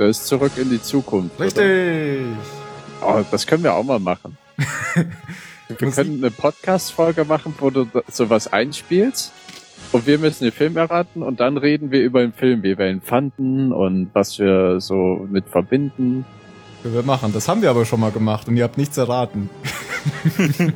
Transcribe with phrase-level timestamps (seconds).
[0.00, 1.38] Da ist zurück in die Zukunft.
[1.38, 2.22] Richtig.
[3.02, 4.38] Oh, das können wir auch mal machen.
[5.68, 9.30] Wir können eine Podcast-Folge machen, wo du sowas einspielst.
[9.92, 12.90] Und wir müssen den Film erraten und dann reden wir über den Film, wie wir
[12.90, 16.24] ihn fanden und was wir so mit verbinden.
[16.82, 17.32] Können wir machen.
[17.32, 19.50] Das haben wir aber schon mal gemacht und ihr habt nichts erraten.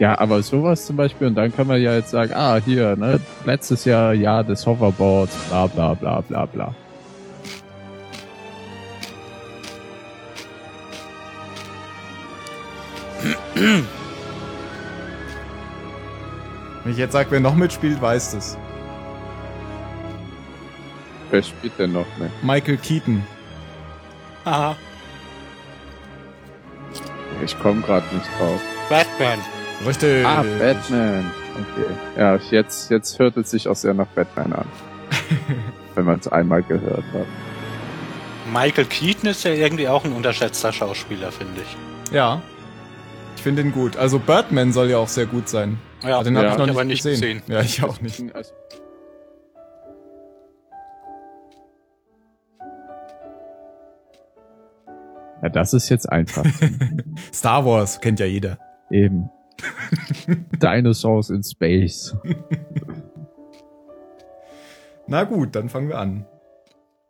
[0.00, 3.20] Ja, aber sowas zum Beispiel, und dann kann man ja jetzt sagen, ah, hier, ne,
[3.46, 6.74] letztes Jahr, Jahr des Hoverboards, bla bla bla bla bla.
[16.82, 18.58] Wenn ich jetzt sage, wer noch mitspielt, weiß es.
[21.30, 22.30] Wer spielt denn noch mit?
[22.42, 23.24] Michael Keaton.
[24.44, 24.76] Aha.
[27.42, 28.60] Ich komme gerade nicht drauf.
[28.88, 29.38] Batman.
[29.86, 30.24] Richtig.
[30.24, 31.30] Ah, Batman.
[31.54, 31.86] Okay.
[32.16, 34.66] Ja, jetzt, jetzt hört es sich auch sehr nach Batman an.
[35.94, 37.26] wenn man es einmal gehört hat.
[38.52, 42.12] Michael Keaton ist ja irgendwie auch ein unterschätzter Schauspieler, finde ich.
[42.12, 42.42] Ja.
[43.36, 43.96] Ich finde ihn gut.
[43.96, 45.78] Also Birdman soll ja auch sehr gut sein.
[46.02, 46.52] Ja, Aber den habe ja.
[46.52, 47.40] ich noch hab nicht, nicht gesehen.
[47.40, 47.42] gesehen.
[47.52, 48.34] Ja, ich auch nicht.
[48.34, 48.52] Also,
[55.42, 56.46] Ja, das ist jetzt einfach.
[57.34, 58.58] Star Wars kennt ja jeder.
[58.90, 59.28] Eben.
[60.62, 62.16] Dinosaurs in Space.
[65.06, 66.24] Na gut, dann fangen wir an.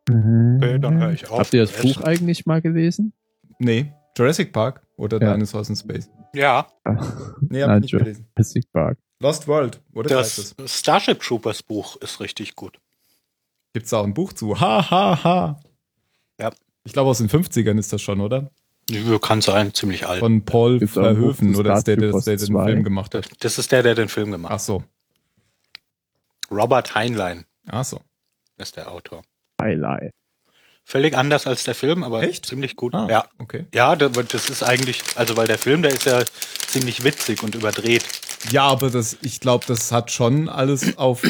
[0.08, 1.38] Okay, dann höre ich auf.
[1.38, 1.80] Habt ihr das.
[1.80, 3.12] Buch eigentlich mal gelesen?
[3.60, 5.32] Nee, Jurassic Park oder Ja.
[5.34, 6.08] Dinosaurs in Space.
[6.34, 6.66] Ja,
[7.40, 8.26] Nee, hab Nein, ich nicht gelesen.
[8.36, 8.98] Jurassic Park.
[9.20, 10.08] Lost World, oder?
[10.10, 10.78] das heißt es.
[10.78, 12.78] Starship Troopers Buch ist richtig gut.
[13.72, 14.60] Gibt's da auch ein Buch zu?
[14.60, 15.60] Ha, ha, ha.
[16.40, 16.50] Ja.
[16.84, 18.50] Ich glaube, aus den 50ern ist das schon, oder?
[19.22, 20.20] Kann sein, ziemlich alt.
[20.20, 22.64] Von Paul Gibt's Verhoeven, oder ist der, der, der, den Troopers 2?
[22.66, 23.30] Film gemacht hat?
[23.40, 24.60] Das ist der, der den Film gemacht Ach hat.
[24.60, 24.84] so.
[26.50, 28.00] Robert Heinlein Ach so.
[28.58, 29.22] ist der Autor.
[29.60, 30.12] Highlight.
[30.86, 32.44] Völlig anders als der Film, aber Echt?
[32.46, 32.94] ziemlich gut.
[32.94, 33.24] Ah, Ja.
[33.38, 33.66] okay.
[33.74, 36.22] Ja, da- das ist eigentlich, also weil der Film, der ist ja
[36.66, 38.04] ziemlich witzig und überdreht.
[38.50, 41.22] Ja, aber das, ich glaube, das hat schon alles auf,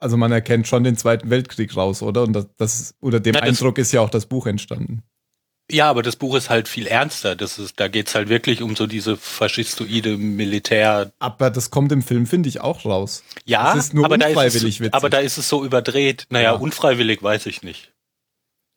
[0.00, 2.22] also man erkennt schon den Zweiten Weltkrieg raus, oder?
[2.24, 5.02] Und das, das oder dem Ja, das- Eindruck ist ja auch das Buch entstanden.
[5.70, 7.34] Ja, aber das Buch ist halt viel ernster.
[7.36, 11.10] Das ist, da geht's halt wirklich um so diese faschistoide Militär.
[11.20, 13.22] Aber das kommt im Film, finde ich, auch raus.
[13.46, 13.60] Ja,
[14.02, 16.26] aber, da ist es, aber da ist es so überdreht.
[16.28, 16.58] Naja, Ja.
[16.58, 17.93] unfreiwillig weiß ich nicht.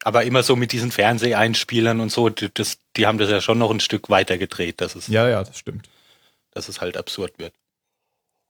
[0.07, 3.57] Aber immer so mit diesen Fernseheinspielern und so, die- das, die haben das ja schon
[3.57, 5.89] noch ein Stück weiter gedreht, dass es, Ja, ja, das stimmt.
[6.51, 7.53] dass es halt absurd wird.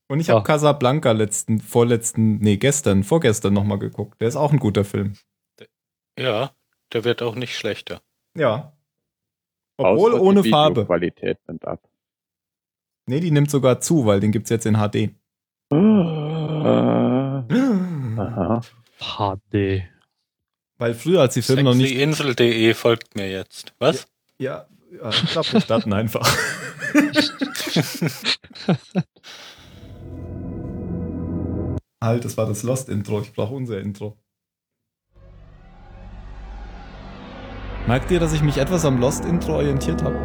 [0.07, 0.43] Und ich habe Ah.
[0.43, 4.21] Casablanca letzten, vorletzten, nee, gestern, vorgestern nochmal geguckt.
[4.21, 5.17] Der ist auch ein guter Film.
[6.19, 6.51] Ja,
[6.93, 8.01] der wird auch nicht schlechter.
[8.35, 8.73] Ja.
[9.77, 10.85] Obwohl Außer ohne die Farbe.
[10.85, 11.81] Qualität nimmt ab.
[13.07, 15.09] Nee, die nimmt sogar zu, weil den gibt's jetzt in HD.
[18.19, 18.61] Aha.
[18.99, 19.83] HD.
[20.77, 21.89] Weil früher, als die Filme noch nicht.
[21.89, 23.73] Sexyinsel.de folgt mir jetzt.
[23.79, 24.05] Was?
[24.37, 26.31] Ja, ja ich glaube, wir starten einfach.
[32.01, 33.21] halt, das war das Lost-Intro.
[33.21, 34.17] Ich brauche unser Intro.
[37.87, 40.15] Merkt ihr, dass ich mich etwas am Lost-Intro orientiert habe?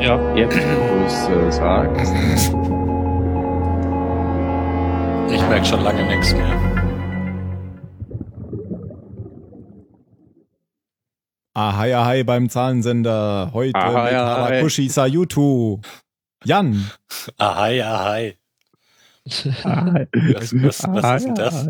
[0.00, 0.34] Ja.
[0.34, 2.12] Jetzt, wo es äh, sagst.
[5.30, 6.67] Ich merke schon lange nichts mehr.
[11.58, 13.50] Ahai, ahai beim Zahlensender.
[13.52, 14.60] Heute Ahai, mit ahai.
[14.60, 15.80] Harakushi Sayutu.
[16.44, 16.88] Jan.
[17.36, 18.36] Ahai, ahai.
[19.64, 21.66] Ah, Was, was, was ist denn das?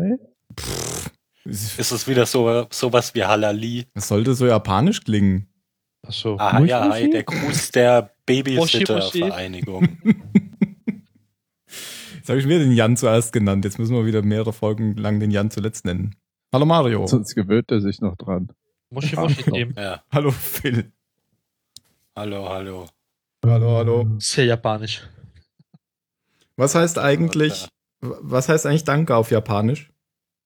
[1.43, 3.87] Was Ist es wieder so sowas wie Halali?
[3.95, 5.47] sollte so japanisch klingen?
[6.05, 6.37] Achso.
[6.37, 7.09] Ahai, Muschi, ahai, Muschi?
[7.09, 9.87] der Gruß der Babysitter-Vereinigung.
[12.15, 13.65] Jetzt habe ich mir den Jan zuerst genannt.
[13.65, 16.13] Jetzt müssen wir wieder mehrere Folgen lang den Jan zuletzt nennen.
[16.53, 17.07] Hallo Mario.
[17.07, 18.49] Sonst gewöhnt er sich noch dran.
[18.91, 19.73] Muschi Muschi Team.
[19.77, 20.91] Ja, Hallo Phil.
[22.15, 22.87] hallo, hallo.
[23.45, 24.07] Hallo, hallo.
[24.17, 25.01] Sehr japanisch.
[26.57, 27.67] Was heißt eigentlich,
[28.01, 29.91] was heißt eigentlich Danke auf Japanisch?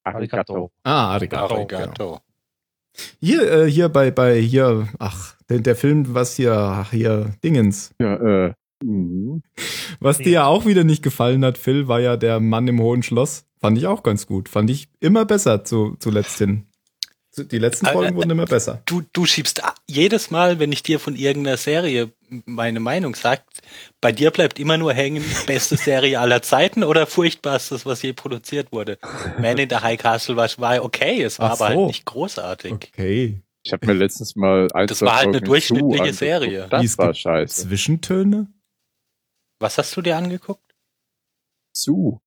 [0.04, 0.72] Arigato.
[0.84, 1.56] Ah, Arigato.
[1.56, 2.20] Arigato.
[3.22, 7.96] Hier, äh, hier bei, bei, hier, ach, der, der Film, was hier, ach, hier, Dingens.
[8.00, 8.54] Ja, äh,
[8.84, 9.42] mhm.
[10.00, 13.04] Was dir ja auch wieder nicht gefallen hat, Phil, war ja der Mann im Hohen
[13.04, 13.46] Schloss.
[13.62, 14.50] Fand ich auch ganz gut.
[14.50, 16.68] Fand ich immer besser zu, zuletzt hin.
[17.36, 18.82] Die letzten Äh, Folgen äh, wurden immer besser.
[18.86, 22.12] Du, du schiebst jedes Mal, wenn ich dir von irgendeiner Serie
[22.46, 23.44] meine Meinung sag,
[24.02, 28.72] bei dir bleibt immer nur hängen, beste Serie aller Zeiten oder furchtbarstes, was je produziert
[28.72, 28.98] wurde.
[29.40, 31.80] Man in the High Castle war, war okay, es war Ach aber so.
[31.80, 32.72] halt nicht großartig.
[32.72, 33.42] Okay.
[33.66, 36.14] Ich habe mir letztens mal ein, Das war halt eine durchschnittliche.
[36.14, 36.68] Serie.
[36.70, 37.68] Das Es war scheiße.
[37.68, 38.48] Zwischentöne?
[39.60, 40.76] Was hast du dir angeguckt?
[41.74, 42.20] Zu.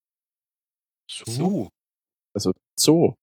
[1.08, 1.68] Zu.
[2.34, 3.14] Also Zoo.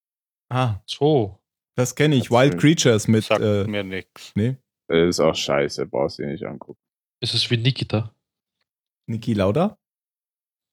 [0.50, 1.39] Ah, So.
[1.75, 2.25] Das kenne ich.
[2.31, 2.38] Erzähl.
[2.52, 3.24] Wild Creatures mit.
[3.25, 4.31] Sagt Äh, mir nix.
[4.36, 6.80] nee, Das ist auch scheiße, brauchst du dir nicht angucken.
[7.22, 8.14] Ist es wie Nikita?
[9.08, 9.78] Niki Lauda.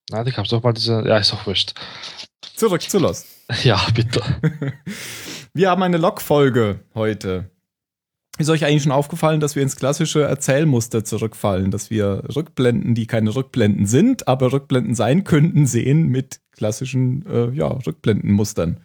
[0.09, 1.03] Nein, ich hab's doch mal diese.
[1.07, 1.73] Ja, ist auch wurscht.
[2.55, 3.27] Zurück zu Lost.
[3.63, 4.21] Ja, bitte.
[5.53, 7.51] Wir haben eine Log-Folge heute.
[8.37, 13.05] Ist euch eigentlich schon aufgefallen, dass wir ins klassische Erzählmuster zurückfallen, dass wir Rückblenden, die
[13.05, 18.79] keine Rückblenden sind, aber Rückblenden sein könnten, sehen mit klassischen äh, ja, Rückblendenmustern?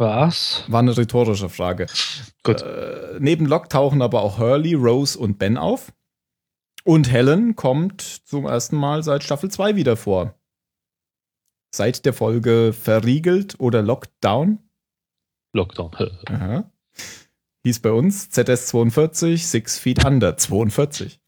[0.00, 0.64] Was?
[0.66, 1.86] War eine rhetorische Frage.
[2.42, 2.62] Gut.
[2.62, 5.92] Äh, neben Locke tauchen aber auch Hurley, Rose und Ben auf.
[6.84, 10.40] Und Helen kommt zum ersten Mal seit Staffel 2 wieder vor.
[11.74, 14.60] Seit der Folge Verriegelt oder Locked Down.
[15.52, 15.90] Lockdown.
[16.30, 16.72] Aha.
[17.64, 21.20] Hieß bei uns ZS 42, Six Feet Under 42.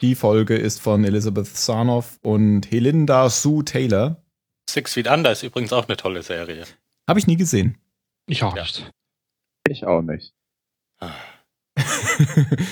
[0.00, 4.24] Die Folge ist von Elizabeth Sarnoff und Helinda Sue Taylor.
[4.68, 6.66] Six Feet Under ist übrigens auch eine tolle Serie.
[7.08, 7.78] Habe ich nie gesehen.
[8.26, 8.62] Ich auch Ja.
[8.62, 8.90] nicht.
[9.68, 10.34] Ich auch nicht.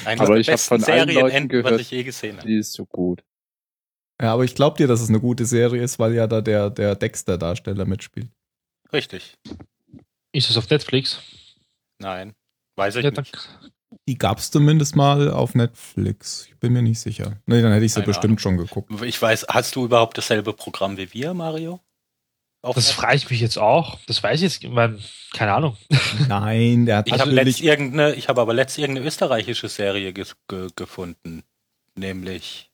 [0.05, 2.47] Eine Aber der ich hab besten von allen Leuten Serienenden, was ich je gesehen habe.
[2.49, 3.23] Die ist so gut.
[4.21, 6.71] Ja, aber ich glaube dir, dass es eine gute Serie ist, weil ja da der,
[6.71, 8.29] der Dexter-Darsteller mitspielt.
[8.93, 9.35] Richtig.
[10.33, 11.21] Ist es auf Netflix?
[11.99, 12.35] Nein.
[12.77, 13.49] Weiß ich Ja, nicht.
[14.09, 16.47] Die gab es zumindest mal auf Netflix.
[16.49, 17.39] Ich bin mir nicht sicher.
[17.47, 18.39] Nee, dann hätte ich sie Keine bestimmt Ahnung.
[18.39, 19.03] schon geguckt.
[19.03, 21.81] Ich weiß, hast du überhaupt dasselbe Programm wie wir, Mario?
[22.63, 23.99] Auf das frage ich mich jetzt auch.
[24.07, 24.65] Das weiß ich jetzt.
[24.65, 24.99] Ich mein,
[25.33, 25.77] keine Ahnung.
[26.29, 30.27] Nein, der hat Ich habe letzt irgendeine, ich habe aber letzt irgendeine österreichische Serie ge
[30.49, 31.43] ge gefunden,
[31.95, 32.71] nämlich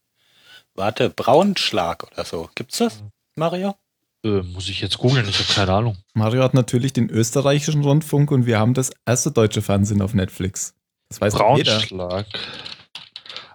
[0.74, 2.48] warte Braunschlag oder so.
[2.54, 3.02] Gibt's das,
[3.34, 3.76] Mario?
[4.24, 5.28] Äh, muss ich jetzt googeln?
[5.28, 5.96] Ich habe keine Ahnung.
[6.14, 10.74] Mario hat natürlich den österreichischen Rundfunk und wir haben das erste deutsche Fernsehen auf Netflix.
[11.08, 11.34] Das weiß.
[11.34, 12.26] Braunschlag.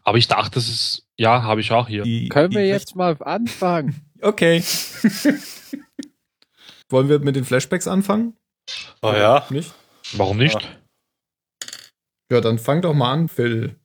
[0.03, 1.03] Aber ich dachte, das ist.
[1.17, 2.03] Ja, habe ich auch hier.
[2.03, 4.01] Die, Können wir jetzt mal anfangen?
[4.19, 4.63] Okay.
[6.89, 8.37] Wollen wir mit den Flashbacks anfangen?
[9.01, 9.45] Oh ja.
[9.49, 9.73] Nicht?
[10.13, 10.57] Warum nicht?
[12.31, 13.75] Ja, dann fang doch mal an, Phil.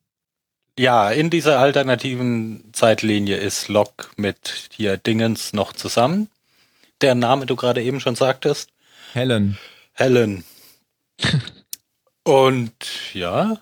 [0.78, 6.28] Ja, in dieser alternativen Zeitlinie ist Locke mit hier Dingens noch zusammen.
[7.02, 8.70] Der Name du gerade eben schon sagtest.
[9.12, 9.58] Helen.
[9.92, 10.44] Helen.
[12.24, 12.74] Und
[13.12, 13.58] ja,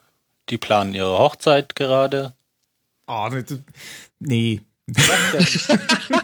[0.50, 2.34] die planen ihre Hochzeit gerade.
[3.06, 3.28] Oh,
[4.20, 4.60] nee.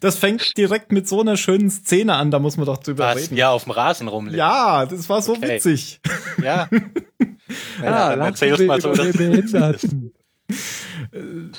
[0.00, 3.16] Das fängt direkt mit so einer schönen Szene an, da muss man doch drüber Was?
[3.18, 3.36] reden.
[3.36, 4.38] Ja, auf dem Rasen rumliegen.
[4.38, 5.56] Ja, das war so Okay.
[5.56, 6.00] witzig.
[6.42, 6.68] Ja.
[7.82, 8.92] Ja, dann erzähl's mal so.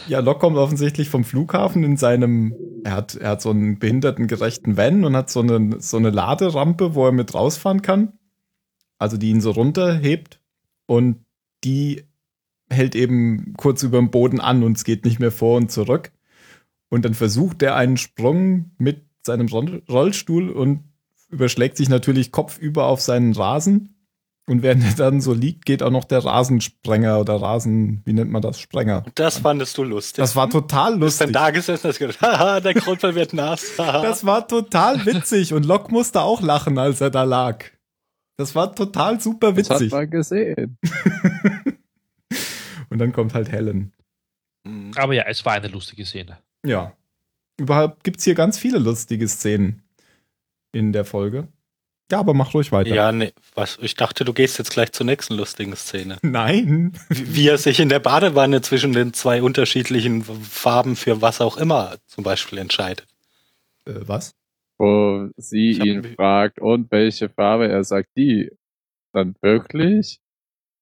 [0.07, 2.55] Ja, Locke kommt offensichtlich vom Flughafen in seinem,
[2.85, 6.95] er hat, er hat so einen behindertengerechten Van und hat so eine, so eine Laderampe,
[6.95, 8.13] wo er mit rausfahren kann.
[8.97, 10.39] Also die ihn so runterhebt
[10.85, 11.25] und
[11.65, 12.05] die
[12.71, 16.11] hält eben kurz über dem Boden an und es geht nicht mehr vor und zurück.
[16.89, 20.83] Und dann versucht er einen Sprung mit seinem Roll- Rollstuhl und
[21.29, 23.95] überschlägt sich natürlich kopfüber auf seinen Rasen.
[24.47, 28.31] Und während er dann so liegt, geht auch noch der Rasensprenger oder Rasen, wie nennt
[28.31, 28.59] man das?
[28.59, 29.05] Sprenger.
[29.15, 30.17] Das fandest du lustig.
[30.17, 31.41] Das war total Du bist dann lustig.
[31.41, 33.65] da gesessen und hast gedacht, haha, der Grundball wird nass.
[33.77, 37.63] Das war total witzig und Locke musste auch lachen, als er da lag.
[38.37, 39.91] Das war total super Das hat witzig.
[39.93, 40.77] man gesehen.
[42.91, 43.93] Und dann kommt halt Helen.
[44.63, 44.91] Mhm.
[44.95, 46.37] Aber ja, es war eine lustige Szene.
[46.65, 46.93] Ja.
[47.57, 49.81] Überhaupt gibt's hier ganz viele lustige Szenen
[50.71, 51.47] in der Folge.
[52.11, 52.93] Ja, aber mach ruhig weiter.
[52.93, 56.17] Ja, nee, was, ich dachte, du gehst jetzt gleich zur nächsten lustigen Szene.
[56.21, 56.91] Nein.
[57.07, 61.55] Wie wie er sich in der Badewanne zwischen den zwei unterschiedlichen Farben für was auch
[61.55, 63.07] immer zum Beispiel entscheidet.
[63.85, 64.35] Äh, was?
[64.77, 67.69] Wo sie ihn fragt, und welche Farbe?
[67.69, 68.51] Er sagt, die.
[69.13, 70.20] Dann wirklich?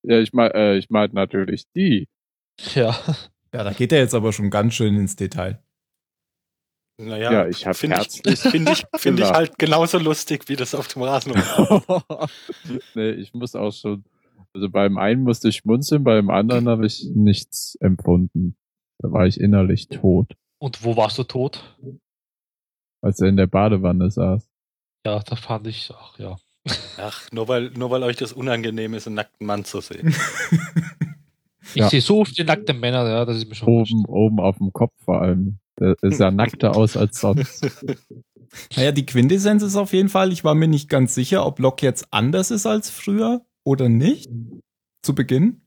[0.09, 2.07] Ja, ich meine, äh, ich meine natürlich die.
[2.73, 2.97] Ja.
[3.53, 5.63] Ja, da geht er jetzt aber schon ganz schön ins Detail.
[6.99, 9.35] Naja, Ja, ich finde ich, finde ich, finde ich gelacht.
[9.35, 11.31] halt genauso lustig, wie das auf dem Rasen
[12.95, 14.03] nee, ich muss auch schon,
[14.53, 18.57] also beim einen musste ich schmunzeln, beim anderen habe ich nichts empfunden.
[18.97, 21.77] Da war ich innerlich tot, Und wo warst du tot?
[23.01, 24.49] als er in der Badewanne saß.
[25.05, 26.35] Ja, da fand ich auch, ja.
[26.97, 30.13] Ach, nur weil, nur weil euch das unangenehm ist, einen nackten Mann zu sehen.
[31.71, 31.89] Ich Ja.
[31.89, 33.93] sehe so viele nackte Männer, ja, das ist mir schon wurscht.
[33.93, 35.59] Oben, oben auf dem Kopf vor allem.
[35.79, 37.67] Der sah nackter aus als sonst.
[38.75, 41.85] Naja, die Quintessenz ist auf jeden Fall, ich war mir nicht ganz sicher, ob Locke
[41.85, 44.27] jetzt anders ist als früher oder nicht.
[45.03, 45.61] Zu Beginn.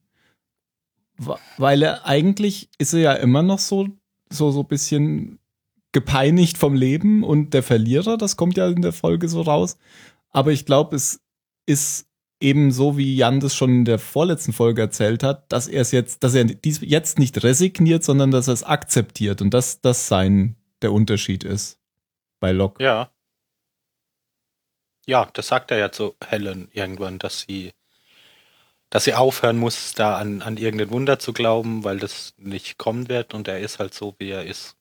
[1.58, 3.86] Weil er eigentlich ist er ja immer noch so,
[4.30, 5.38] so, so ein bisschen
[5.92, 9.76] gepeinigt vom Leben und der Verlierer, das kommt ja in der Folge so raus.
[10.32, 11.20] Aber ich glaube, es
[11.66, 12.08] ist
[12.40, 15.92] eben so, wie Jan das schon in der vorletzten Folge erzählt hat, dass er es
[15.92, 20.08] jetzt, dass er dies jetzt nicht resigniert, sondern dass er es akzeptiert und dass das
[20.08, 21.78] sein der Unterschied ist
[22.40, 22.82] bei Locke.
[22.82, 23.10] Ja.
[25.06, 27.72] Ja, das sagt er ja zu Helen irgendwann, dass sie,
[28.90, 33.08] dass sie aufhören muss, da an, an irgendein Wunder zu glauben, weil das nicht kommen
[33.08, 34.76] wird und er ist halt so, wie er ist.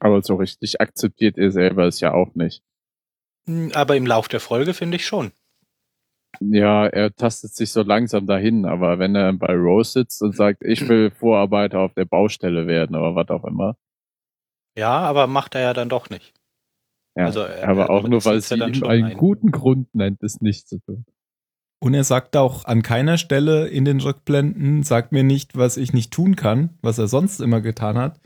[0.00, 2.62] Aber so richtig akzeptiert er selber es ja auch nicht.
[3.46, 5.32] Hm, Aber im Lauf der Folge finde ich schon.
[6.40, 10.64] Ja, er tastet sich so langsam dahin, aber wenn er bei Rose sitzt und sagt,
[10.64, 13.76] ich will Vorarbeiter auf der Baustelle werden oder was auch immer.
[14.76, 16.32] Ja, aber macht er ja dann doch nicht.
[17.14, 19.16] Ja, Also, er- aber auch er nur, weil sie dann ihm schon einen ein.
[19.18, 21.04] guten Grund nennt, es nicht zu tun.
[21.80, 25.92] Und er sagt auch an keiner Stelle in den Rückblenden, sagt mir nicht, was ich
[25.92, 28.20] nicht tun kann, was er sonst immer getan hat,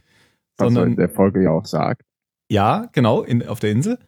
[0.59, 2.03] Was er in sondern der Folge ja auch sagt.
[2.51, 3.99] ja, genau, in, auf der Insel.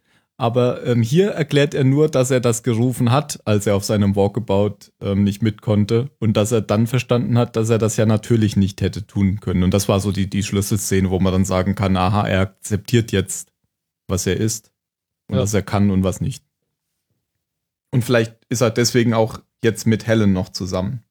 [0.40, 4.14] Aber ähm, hier erklärt er nur, dass er das gerufen hat, als er auf seinem
[4.14, 8.07] Walkabout ähm, nicht mit konnte und dass er dann verstanden hat, dass er das ja
[8.07, 9.64] natürlich nicht hätte tun können.
[9.64, 13.11] Und das war so die, die Schlüsselszene, wo man dann sagen kann, aha, er akzeptiert
[13.11, 13.52] jetzt,
[14.07, 14.71] was er ist
[15.26, 15.42] und Ja.
[15.42, 16.45] was er kann und was nicht.
[17.90, 21.02] Und vielleicht ist er deswegen auch jetzt mit Helen noch zusammen.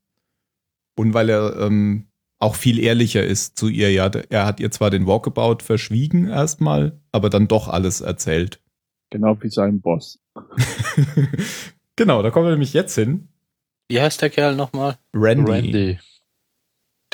[0.95, 2.07] Und weil er ähm,
[2.39, 3.91] auch viel ehrlicher ist zu ihr.
[3.91, 8.61] Ja, er hat ihr zwar den Walkabout verschwiegen erstmal, aber dann doch alles erzählt.
[9.09, 10.19] Genau wie sein Boss.
[11.95, 13.29] genau, da kommen wir nämlich jetzt hin.
[13.89, 14.97] Wie heißt der Kerl nochmal?
[15.13, 15.51] Randy.
[15.51, 15.99] Randy.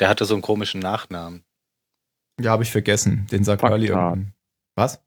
[0.00, 1.44] Der hatte so einen komischen Nachnamen.
[2.40, 3.26] Ja, habe ich vergessen.
[3.30, 3.92] Den sagt Curly ja.
[3.94, 4.34] irgendwann.
[4.74, 5.00] Was?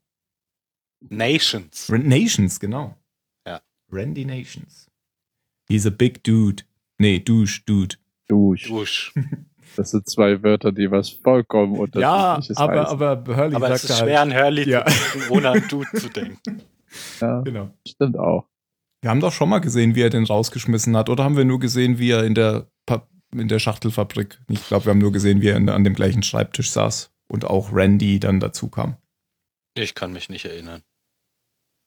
[1.00, 1.90] Nations.
[1.92, 2.96] Rand Nations, genau.
[3.46, 3.60] Ja.
[3.92, 4.90] Randy Nations.
[5.68, 6.64] He's a big dude.
[6.96, 7.96] Nee, douche, dude.
[8.28, 8.64] Dusch.
[8.68, 9.14] Dusch.
[9.76, 13.02] Das sind zwei Wörter, die was vollkommen Ja, unterschiedliches aber, heißen.
[13.02, 14.84] aber Hurley Aber es sagt ist halt, schwer, an Hurley Ja.
[14.86, 16.62] zu denken, ohne an Dude zu denken.
[17.20, 17.70] ja, Genau.
[17.86, 18.46] stimmt auch.
[19.00, 21.08] Wir haben doch schon mal gesehen, wie er den rausgeschmissen hat.
[21.08, 24.86] Oder haben wir nur gesehen, wie er in der, Pa- in der Schachtelfabrik, ich glaube,
[24.86, 28.18] wir haben nur gesehen, wie er in, an dem gleichen Schreibtisch saß und auch Randy
[28.18, 28.96] dann dazu kam.
[29.74, 30.82] Ich kann mich nicht erinnern.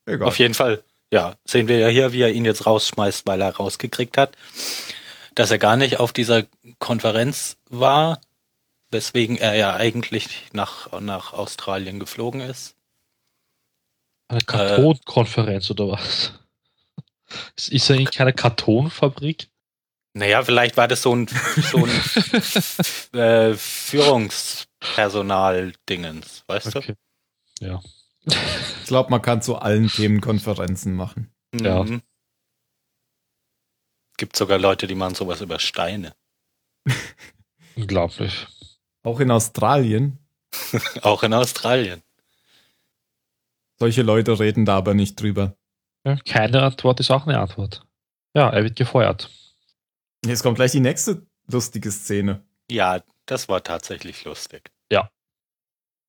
[0.05, 0.27] Egal.
[0.27, 3.55] Auf jeden Fall, ja, sehen wir ja hier, wie er ihn jetzt rausschmeißt, weil er
[3.55, 4.37] rausgekriegt hat,
[5.35, 6.43] dass er gar nicht auf dieser
[6.79, 8.21] Konferenz war,
[8.89, 12.75] weswegen er ja eigentlich nach, nach Australien geflogen ist.
[14.31, 16.31] Eine Kartonkonferenz oder was?
[17.69, 19.49] Ist er in keiner Kartonfabrik?
[20.13, 21.89] Naja, vielleicht war das so ein, so ein
[23.19, 26.95] äh, Führungspersonal-Dingens, weißt Okay.
[27.59, 27.81] Ja.
[28.25, 31.29] Ich glaube, man kann zu allen Themen Konferenzen machen.
[31.51, 31.65] du?
[31.65, 31.83] Ja.
[31.83, 32.01] Mhm.
[34.17, 36.15] Gibt sogar Leute, die machen sowas über Steine.
[37.75, 38.47] Unglaublich.
[39.03, 40.19] Auch in Australien.
[41.01, 42.01] Auch in Australien.
[43.81, 45.55] Solche Leute reden da aber nicht drüber.
[46.05, 47.83] Ja, keine Antwort ist auch eine Antwort.
[48.35, 49.31] Ja, er wird gefeuert.
[50.23, 52.43] Jetzt kommt gleich die nächste lustige Szene.
[52.69, 54.69] Ja, das war tatsächlich lustig.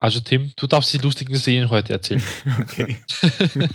[0.02, 2.22] Also Tim, du darfst die lustigen Szenen heute erzählen.
[2.60, 2.96] Okay.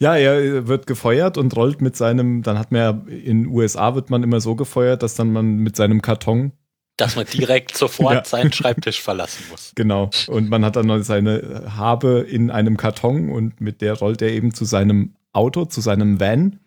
[0.00, 3.94] ja, er wird gefeuert und rollt mit seinem, dann hat man ja, in den USA
[3.94, 6.50] wird man immer so gefeuert, dass dann man mit seinem Karton,
[6.98, 8.24] Dass man direkt sofort Ja.
[8.24, 9.72] seinen Schreibtisch verlassen muss.
[9.74, 14.20] genau, und man hat dann noch seine Habe in einem Karton und mit der rollt
[14.20, 16.58] er eben zu seinem Auto, zu seinem Van,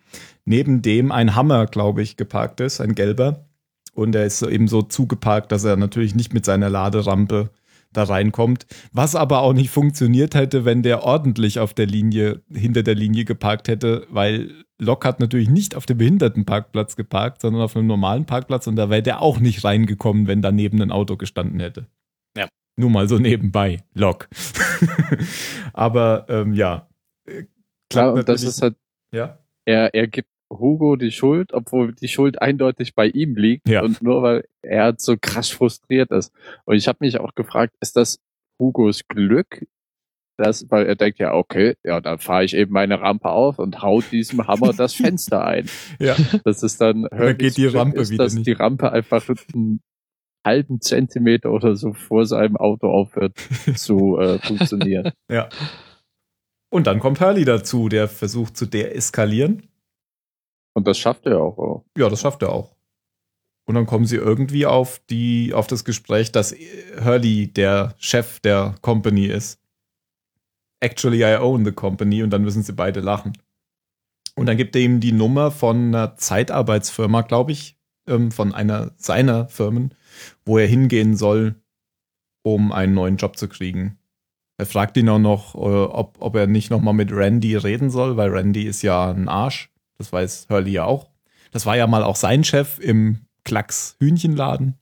[0.46, 3.46] neben dem ein Hammer, glaube ich, geparkt ist, ein gelber.
[3.94, 7.50] Und er ist so eben so zugeparkt, dass er natürlich nicht mit seiner Laderampe
[7.92, 8.66] da reinkommt.
[8.94, 13.26] Was aber auch nicht funktioniert hätte, wenn der ordentlich auf der Linie, hinter der Linie
[13.26, 18.26] geparkt hätte, weil Lok hat natürlich nicht auf dem Behindertenparkplatz geparkt, sondern auf einem normalen
[18.26, 21.86] Parkplatz und da wäre der auch nicht reingekommen, wenn daneben ein Auto gestanden hätte.
[22.36, 22.48] Ja.
[22.78, 24.28] Nur mal so nebenbei, Lok.
[25.74, 26.90] aber ähm, ja.
[27.28, 27.44] Äh,
[27.92, 28.76] Klar, und das ist halt,
[29.14, 29.38] ja.
[29.66, 33.70] er, er gibt Hugo die Schuld, obwohl die Schuld eindeutig bei ihm liegt.
[33.70, 33.84] Ja.
[33.84, 36.34] Und nur weil er so krass frustriert ist.
[36.66, 38.20] Und ich habe mich auch gefragt, ist das
[38.60, 39.68] Hugos Glück?
[40.38, 43.82] Das, weil er denkt ja, okay, ja, dann fahre ich eben meine Rampe auf und
[43.82, 45.70] haut diesem Hammer das Fenster ein.
[46.00, 46.16] Ja.
[46.44, 48.48] Das ist dann, dann geht die Rampe ist, wieder dass nicht.
[48.48, 49.24] die Rampe einfach
[49.54, 49.82] einen
[50.46, 53.38] halben Zentimeter oder so vor seinem Auto aufhört
[53.76, 55.12] zu äh, funktionieren.
[55.30, 55.50] Ja.
[56.74, 59.68] Und dann kommt Hurley dazu, der versucht zu deeskalieren.
[60.74, 61.58] Und das schafft er auch.
[61.58, 61.86] auch.
[61.98, 62.76] Ja, das schafft er auch.
[63.68, 66.56] Und dann kommen sie irgendwie auf die, auf das Gespräch, dass
[67.04, 69.61] Hurley der Chef der Company ist.
[70.82, 72.24] Actually, I own the company.
[72.24, 73.38] Und dann müssen sie beide lachen.
[74.36, 78.92] Und dann gibt er ihm die Nummer von einer Zeitarbeitsfirma, glaube ich, ähm, von einer
[78.98, 79.94] seiner Firmen,
[80.46, 81.56] wo er hingehen soll,
[82.42, 84.00] um einen neuen Job zu kriegen.
[84.58, 88.18] Er fragt ihn auch noch, äh, ob, ob er nicht nochmal mit Randy reden soll,
[88.18, 89.70] weil Randy ist ja ein Arsch.
[89.98, 91.08] Das weiß Hurley ja auch.
[91.52, 94.78] Das war ja mal auch sein Chef im Klacks Hühnchenladen.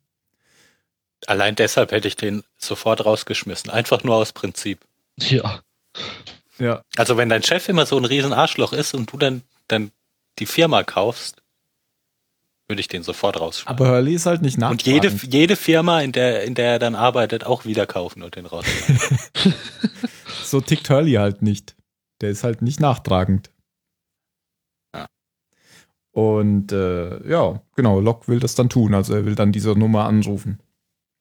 [1.27, 3.69] Allein deshalb hätte ich den sofort rausgeschmissen.
[3.69, 4.79] Einfach nur aus Prinzip.
[5.17, 5.61] Ja.
[6.59, 6.83] Ja.
[6.97, 9.91] Also wenn dein Chef immer so ein riesen Arschloch ist und du dann, dann
[10.39, 11.41] die Firma kaufst,
[12.67, 13.79] würde ich den sofort rausschmeißen.
[13.81, 14.85] Aber Hurley ist halt nicht Und nachtragend.
[14.85, 18.45] jede, jede Firma, in der, in der er dann arbeitet, auch wieder kaufen und den
[18.45, 19.17] rausschmeißen.
[20.43, 21.75] so tickt Hurley halt nicht.
[22.21, 23.49] Der ist halt nicht nachtragend.
[24.93, 25.07] Ja.
[26.11, 28.93] Und äh, ja, genau, Locke will das dann tun.
[28.93, 30.59] Also er will dann diese Nummer anrufen.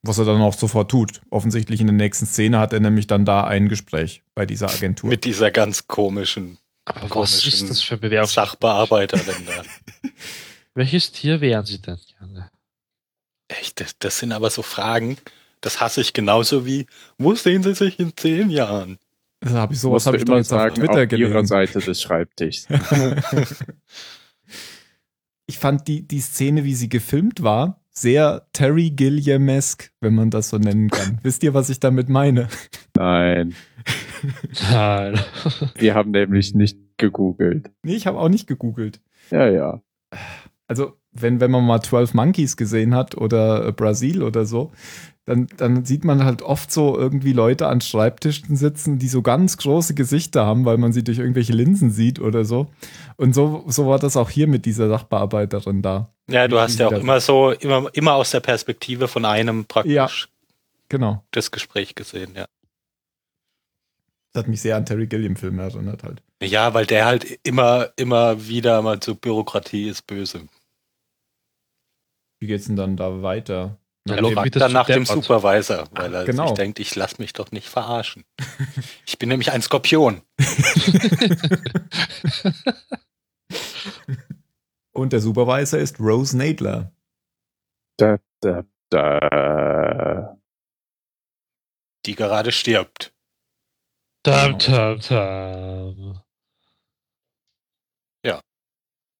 [0.02, 1.20] Was er dann auch sofort tut.
[1.30, 5.10] Offensichtlich in der nächsten Szene hat er nämlich dann da ein Gespräch bei dieser Agentur.
[5.10, 8.34] Mit dieser ganz komischen Aber was ist das für ein Bewerbungs...
[8.34, 9.62] Sachbearbeiterin da.
[10.74, 12.50] Welches Tier wären Sie denn gerne?
[13.48, 15.16] Echt, das, das sind aber so Fragen,
[15.60, 16.86] das hasse ich genauso wie,
[17.16, 18.98] wo sehen Sie sich in zehn Jahren?
[19.40, 21.46] Das hab ich, Sowas habe ich immer jetzt auf sagen, Twitter auf ihrer gelesen.
[21.46, 22.68] Seite des Schreibtischs.
[25.50, 30.50] Ich fand die, die Szene, wie sie gefilmt war, sehr Terry Gilliam-esque, wenn man das
[30.50, 31.18] so nennen kann.
[31.22, 32.48] Wisst ihr, was ich damit meine?
[32.96, 33.54] Nein,
[34.70, 35.18] Nein.
[35.76, 37.70] wir haben nämlich nicht gegoogelt.
[37.82, 39.00] Nee, ich habe auch nicht gegoogelt.
[39.30, 39.80] Ja, ja.
[40.68, 44.70] Also, wenn, wenn man mal 12 Monkeys gesehen hat oder äh, Brasil oder so,
[45.24, 49.58] dann, dann sieht man halt oft so irgendwie Leute an Schreibtischen sitzen, die so ganz
[49.58, 52.68] große Gesichter haben, weil man sie durch irgendwelche Linsen sieht oder so.
[53.16, 56.10] Und so, so war das auch hier mit dieser Sachbearbeiterin da.
[56.30, 59.92] Ja, du hast ja auch immer so, immer, immer aus der Perspektive von einem praktisch
[59.92, 60.08] Ja.
[60.88, 61.22] Genau.
[61.30, 62.46] das Gespräch gesehen, ja.
[64.32, 66.22] Das hat mich sehr an Terry Gilliam-Filme erinnert halt.
[66.42, 70.42] Ja, weil der halt immer, immer wieder mal so Bürokratie ist böse.
[72.40, 73.78] Wie geht's denn dann da weiter?
[74.08, 75.04] Ja, Er fragt dann nach dem.
[75.04, 76.48] Supervisor, weil er genau.
[76.48, 78.24] sich denkt, ich lass mich doch nicht verarschen.
[79.06, 80.22] Ich bin nämlich ein Skorpion.
[84.92, 86.92] Und der Supervisor ist Rose Nadler.
[87.96, 90.36] Da, da, da.
[92.06, 93.12] die gerade stirbt.
[94.22, 96.20] Dam, dam, dam.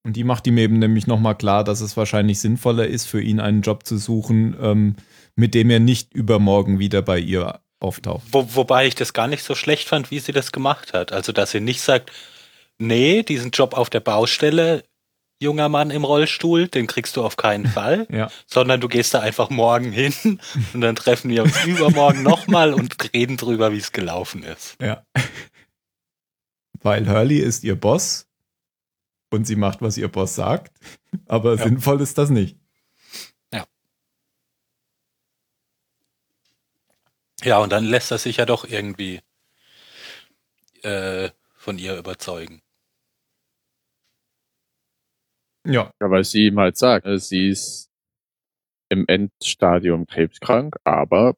[0.05, 3.41] Und die macht ihm eben nämlich nochmal klar, dass es wahrscheinlich sinnvoller ist, für ihn
[3.41, 4.97] einen Job zu suchen, ähm,
[5.37, 8.23] mit dem er nicht übermorgen wieder bei ihr auftaucht.
[8.33, 11.13] Wo, wobei ich das gar nicht so schlecht fand, wie sie das gemacht hat.
[11.13, 12.11] Also, dass sie nicht sagt,
[12.79, 14.85] nee, diesen Job auf der Baustelle,
[15.41, 18.31] junger Mann im Rollstuhl, den kriegst du auf keinen Fall, Ja.
[18.47, 20.13] sondern du gehst da einfach morgen hin
[20.75, 24.77] und dann treffen wir uns übermorgen nochmal und reden drüber, wie es gelaufen ist.
[24.81, 25.03] Ja.
[26.83, 28.28] Weil Hurley ist ihr Boss
[29.31, 30.79] und sie macht, was ihr Boss sagt,
[31.27, 31.65] aber Ja.
[31.65, 32.59] sinnvoll ist das nicht.
[37.43, 39.21] Ja, und dann lässt er sich ja doch irgendwie
[40.83, 42.63] äh, von ihr überzeugen.
[45.67, 45.93] Ja.
[46.01, 47.91] Ja, weil sie ihm halt sagt, äh, sie ist
[48.91, 51.35] im Endstadium krebskrank, aber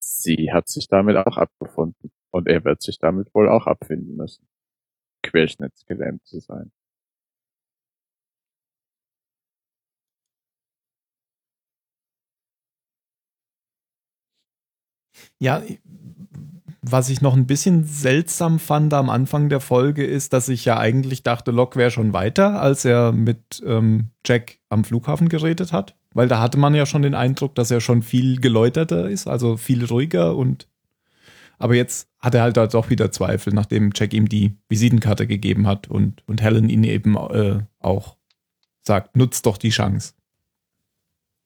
[0.00, 2.10] sie hat sich damit auch abgefunden.
[2.30, 4.48] Und er wird sich damit wohl auch abfinden müssen,
[5.22, 6.72] querschnittsgelähmt zu sein.
[15.38, 15.62] Ja,
[16.82, 20.78] was ich noch ein bisschen seltsam fand am Anfang der Folge ist, dass ich ja
[20.78, 25.96] eigentlich dachte, Locke wäre schon weiter, als er mit ähm, Jack am Flughafen geredet hat.
[26.14, 29.56] Weil da hatte man ja schon den Eindruck, dass er schon viel geläuterter ist, also
[29.56, 30.68] viel ruhiger und
[31.58, 35.66] aber jetzt hat er halt da doch wieder Zweifel, nachdem Jack ihm die Visitenkarte gegeben
[35.66, 38.16] hat und, und Helen ihn eben äh, auch
[38.82, 40.12] sagt, nutzt doch die Chance.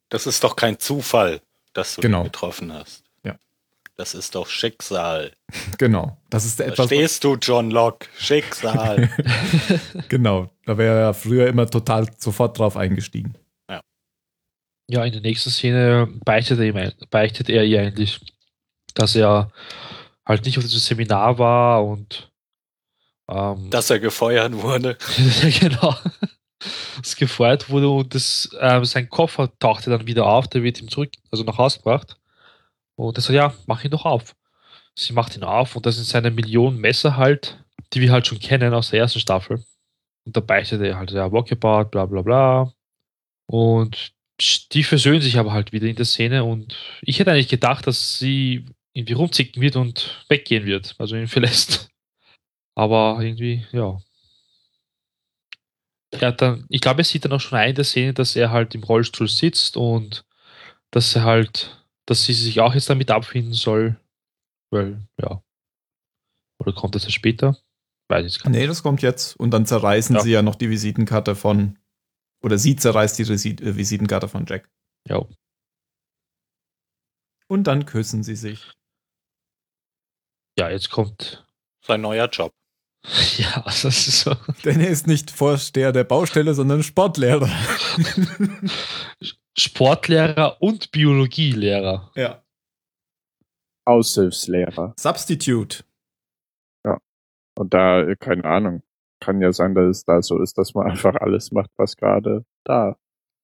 [0.09, 1.41] Das ist doch kein Zufall,
[1.73, 2.23] dass du Genau.
[2.23, 3.05] ihn getroffen hast.
[4.01, 4.05] Ja.
[4.05, 5.33] Das ist doch Schicksal.
[5.77, 6.17] Genau.
[6.31, 8.07] Das ist etwas, Verstehst du, John Locke?
[8.17, 9.11] Schicksal.
[10.09, 10.51] genau.
[10.65, 13.35] Da wäre er ja früher immer total sofort drauf eingestiegen.
[14.91, 18.21] Ja, in der nächsten Szene beichtet er, beichtet er ihr eigentlich,
[18.95, 19.53] dass er
[20.27, 22.29] halt nicht auf diesem Seminar war und
[23.29, 24.97] ähm, dass er gefeuert wurde.
[25.61, 25.95] genau.
[26.97, 30.89] Das gefeuert wurde und das, ähm, sein Koffer tauchte dann wieder auf, der wird ihm
[30.89, 32.17] zurück, also nach Hause gebracht.
[33.01, 34.37] Und er sagt, ja, mach ihn doch auf.
[34.95, 38.39] Sie macht ihn auf und das sind seine Millionen Messer halt, die wir halt schon
[38.39, 39.65] kennen aus der ersten Staffel.
[40.27, 42.73] Und da beichtet er halt, ja, Walkabout, bla bla bla.
[43.47, 44.13] Und
[44.73, 48.19] die versöhnen sich aber halt wieder in der Szene und ich hätte eigentlich gedacht, dass
[48.19, 51.89] sie irgendwie rumzicken wird und weggehen wird, also ihn verlässt.
[52.75, 53.99] Aber irgendwie, ja.
[56.13, 58.51] Er dann, ich glaube, er sieht dann auch schon ein in der Szene, dass er
[58.51, 60.25] halt im Rollstuhl sitzt und
[60.91, 61.80] dass er halt,
[62.11, 63.99] dass sie sich auch jetzt damit abfinden soll.
[64.73, 65.43] Weil, ja.
[66.61, 67.57] Oder kommt das erst später?
[68.09, 68.61] Weiß ich gar nicht.
[68.61, 69.37] Nee, das kommt jetzt.
[69.37, 70.23] Und dann zerreißen Ja.
[70.23, 71.79] sie ja noch die Visitenkarte von.
[72.43, 74.69] Oder sie zerreißt die Resi- äh, Visitenkarte von Jack.
[75.09, 75.25] Ja.
[77.49, 78.71] Und dann küssen sie sich.
[80.59, 81.47] ja, jetzt kommt
[81.85, 82.53] Sein neuer Job.
[83.39, 84.35] Ja, das ist so.
[84.65, 87.49] Denn er ist nicht Vorsteher der Baustelle, sondern Sportlehrer.
[89.61, 92.11] Sportlehrer und Biologielehrer.
[92.15, 92.43] Ja.
[93.85, 94.95] Aushilfslehrer.
[94.99, 95.85] Substitute.
[97.61, 98.83] Und da, keine Ahnung,
[99.21, 102.45] kann ja sein, dass es da so ist, dass man einfach alles macht, was gerade
[102.65, 102.97] da.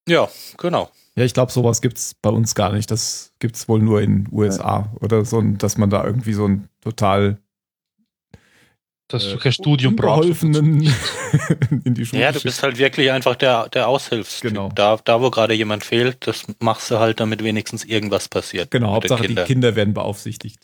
[0.09, 0.91] Ja, genau.
[1.17, 2.91] Ja, ich glaube, sowas gibt's bei uns gar nicht.
[2.91, 7.39] Das gibt's wohl nur in USA oder so, dass man da irgendwie so ein total
[9.09, 10.43] Dass äh, du kein Studium brauchst.
[10.43, 10.81] in
[11.85, 14.51] die Schule Ja, du bist halt wirklich einfach der, der Aushilfstyp.
[14.51, 14.71] Genau.
[14.75, 18.71] Da, da, wo gerade jemand fehlt, das machst du halt, damit wenigstens irgendwas passiert.
[18.71, 19.45] Genau, Hauptsache Kindern.
[19.47, 20.59] die Kinder werden beaufsichtigt.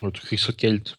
[0.00, 0.96] Und du kriegst halt Geld.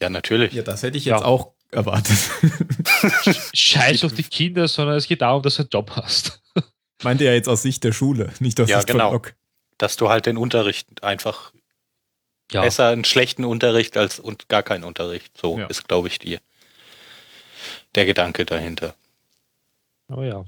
[0.00, 0.54] Ja, natürlich.
[0.54, 1.16] Ja, das hätte ich Ja.
[1.16, 2.16] jetzt auch erwartet.
[3.52, 6.40] Scheiß auf die Kinder, sondern es geht darum, dass du einen Job hast.
[7.02, 9.08] Meinte ja jetzt aus Sicht der Schule, nicht aus Ja, Sicht genau.
[9.08, 9.34] von Lok.
[9.76, 11.52] Dass du halt den Unterricht einfach
[12.52, 15.36] Ja, besser einen schlechten Unterricht als und gar keinen Unterricht.
[15.36, 15.66] So Ja.
[15.66, 16.38] ist, glaube ich, die,
[17.94, 18.94] der Gedanke dahinter.
[20.08, 20.44] aber ja.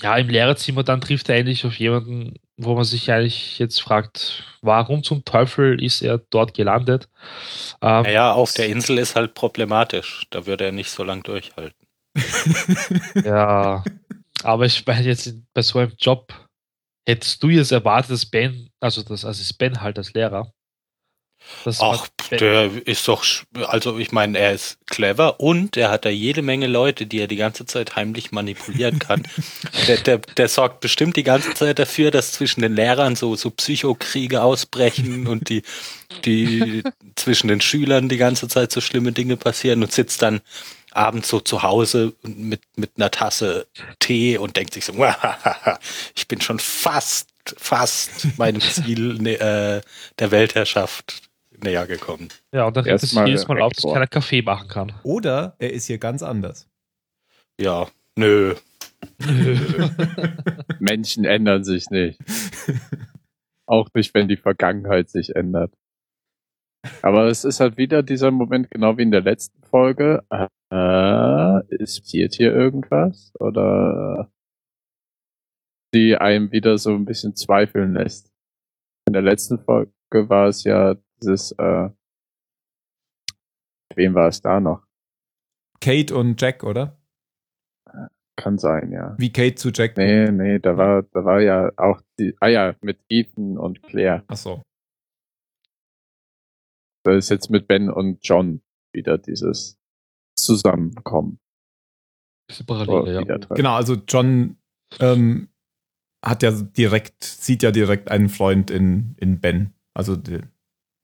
[0.00, 4.42] Ja, im Lehrerzimmer dann trifft er eigentlich auf jemanden, wo man sich eigentlich jetzt fragt,
[4.60, 7.08] warum zum Teufel ist er dort gelandet?
[7.80, 10.26] Ähm, Naja, auf der Insel ist halt problematisch.
[10.30, 11.86] Da würde er nicht so lang durchhalten.
[13.24, 13.84] Ja,
[14.42, 16.32] aber ich meine jetzt bei so einem Job,
[17.06, 20.52] hättest du jetzt erwartet, dass Ben, also das, also ist Ben halt als Lehrer.
[21.64, 23.24] Das Ach, der ist doch,
[23.66, 27.26] also ich meine, er ist clever und er hat da jede Menge Leute, die er
[27.26, 29.24] die ganze Zeit heimlich manipulieren kann.
[29.88, 33.50] der, der, der sorgt bestimmt die ganze Zeit dafür, dass zwischen den Lehrern so, so
[33.50, 35.62] Psychokriege ausbrechen und die,
[36.24, 36.82] die
[37.14, 40.40] zwischen den Schülern die ganze Zeit so schlimme Dinge passieren und sitzt dann
[40.94, 43.66] abends so zu Hause mit, mit einer Tasse
[43.98, 44.94] Tee und denkt sich so,
[46.16, 49.80] ich bin schon fast, fast meinem Ziel ne, äh,
[50.18, 51.22] der Weltherrschaft
[51.62, 52.28] näher gekommen.
[52.52, 54.92] ja, und dann regt es Erstmal jedes Mal auf, dass keiner Kaffee machen kann.
[55.02, 56.68] Oder er ist hier ganz anders.
[57.60, 58.54] Ja, nö.
[60.78, 62.18] Menschen ändern sich nicht.
[63.66, 65.72] Auch nicht, wenn die Vergangenheit sich ändert.
[67.02, 70.22] Aber es ist halt wieder dieser Moment, genau wie in der letzten Folge.
[70.30, 73.32] Äh, ist passiert hier irgendwas?
[73.38, 74.30] Oder
[75.94, 78.32] die einem wieder so ein bisschen zweifeln lässt.
[79.06, 81.90] In der letzten Folge war es ja dieses, äh,
[83.94, 84.84] wem war es da noch?
[85.80, 86.98] Kate und Jack, oder?
[88.36, 89.14] Kann sein, ja.
[89.18, 89.96] Wie Kate zu Jack.
[89.96, 94.24] Nee, nee, da war, da war ja auch die, ah ja, mit Ethan und Claire.
[94.26, 94.62] Ach so.
[97.04, 98.62] Da ist jetzt mit Ben und John
[98.92, 99.78] wieder dieses
[100.36, 101.38] Zusammenkommen.
[102.50, 103.20] Diese Oh, Parallele, ja.
[103.20, 103.56] wieder drin.
[103.56, 104.56] Genau, also John
[105.00, 105.48] ähm,
[106.24, 109.74] hat ja direkt, sieht ja direkt einen Freund in, in Ben.
[109.92, 110.16] Also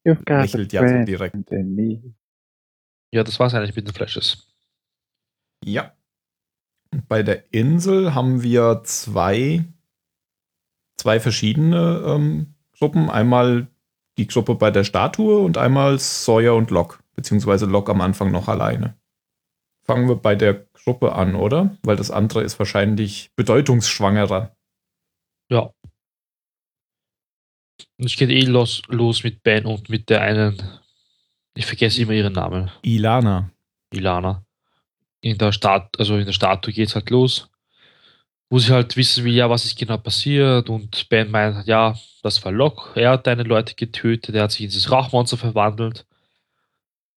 [0.04, 1.36] lächelt ja so direkt.
[3.12, 4.48] Ja, das war es eigentlich mit den Flashes.
[5.64, 5.94] Ja.
[7.08, 9.64] Bei der Insel haben wir zwei,
[10.96, 13.10] zwei verschiedene ähm, Gruppen.
[13.10, 13.68] Einmal
[14.18, 16.98] die Gruppe bei der Statue und einmal Sawyer und Locke.
[17.14, 18.94] Beziehungsweise Locke am Anfang noch alleine.
[19.82, 21.76] Fangen wir bei der Gruppe an, oder?
[21.82, 24.54] Weil das andere ist wahrscheinlich bedeutungsschwangerer.
[25.50, 25.72] Ja.
[27.98, 30.62] Und es geht eh los, los mit Ben und mit der einen,
[31.54, 33.50] ich vergesse immer ihren Namen, Ilana.
[33.92, 34.44] Ilana.
[35.20, 37.49] In der Stat also in der Statue geht's halt los,
[38.50, 42.44] wo sie halt wissen will, ja, was ist genau passiert und Ben meint, ja, das
[42.44, 46.04] war Locke, er hat deine Leute getötet, er hat sich in dieses Rauchmonster verwandelt.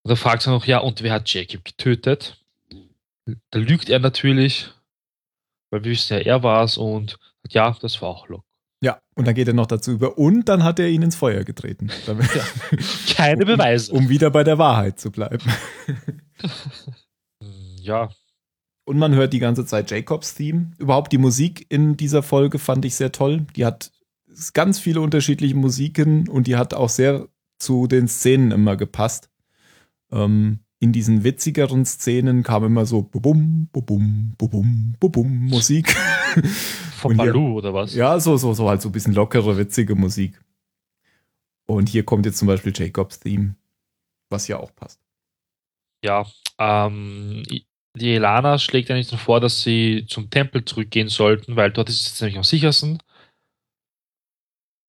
[0.04, 2.40] Und dann fragt sie noch, ja, und wer hat Jacob getötet?
[3.52, 4.70] Da lügt er natürlich,
[5.72, 7.18] weil wir wissen ja, er war's und
[7.50, 8.46] ja, das war auch Locke.
[8.82, 10.18] Ja, und dann geht er noch dazu über.
[10.18, 11.90] Und dann hat er ihn ins Feuer getreten.
[12.06, 12.30] Damit-
[13.16, 13.94] Keine Beweise.
[13.94, 15.50] Um wieder bei der Wahrheit zu bleiben.
[17.80, 18.10] Ja,
[18.86, 20.72] Und man hört die ganze Zeit Jacobs Theme.
[20.78, 23.46] Überhaupt die Musik in dieser Folge fand ich sehr toll.
[23.56, 23.92] Die hat
[24.54, 27.28] ganz viele unterschiedliche Musiken und die hat auch sehr
[27.60, 29.30] zu den Szenen immer gepasst.
[30.12, 35.96] Ähm, in diesen witzigeren Szenen kam immer so bubum, bubum, bubum, bubum Musik.
[36.36, 37.96] hier- Balu oder was?
[37.96, 40.42] Ja, so, so, so halt so ein bisschen lockere, witzige Musik.
[41.66, 43.56] Und hier kommt jetzt zum Beispiel Jacobs Theme,
[44.30, 45.00] was ja auch passt.
[46.04, 46.26] Ja,
[46.60, 47.44] ähm,
[47.96, 52.08] die Elana schlägt eigentlich dann vor, dass sie zum Tempel zurückgehen sollten, weil dort ist
[52.08, 53.02] es nämlich am sichersten.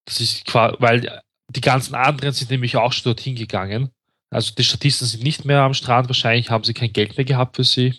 [0.06, 3.90] Das ist quasi, weil die ganzen anderen sind nämlich auch schon dorthin gegangen.
[4.30, 7.56] Also die Statisten sind nicht mehr am Strand, wahrscheinlich haben sie kein Geld mehr gehabt
[7.56, 7.94] für sie.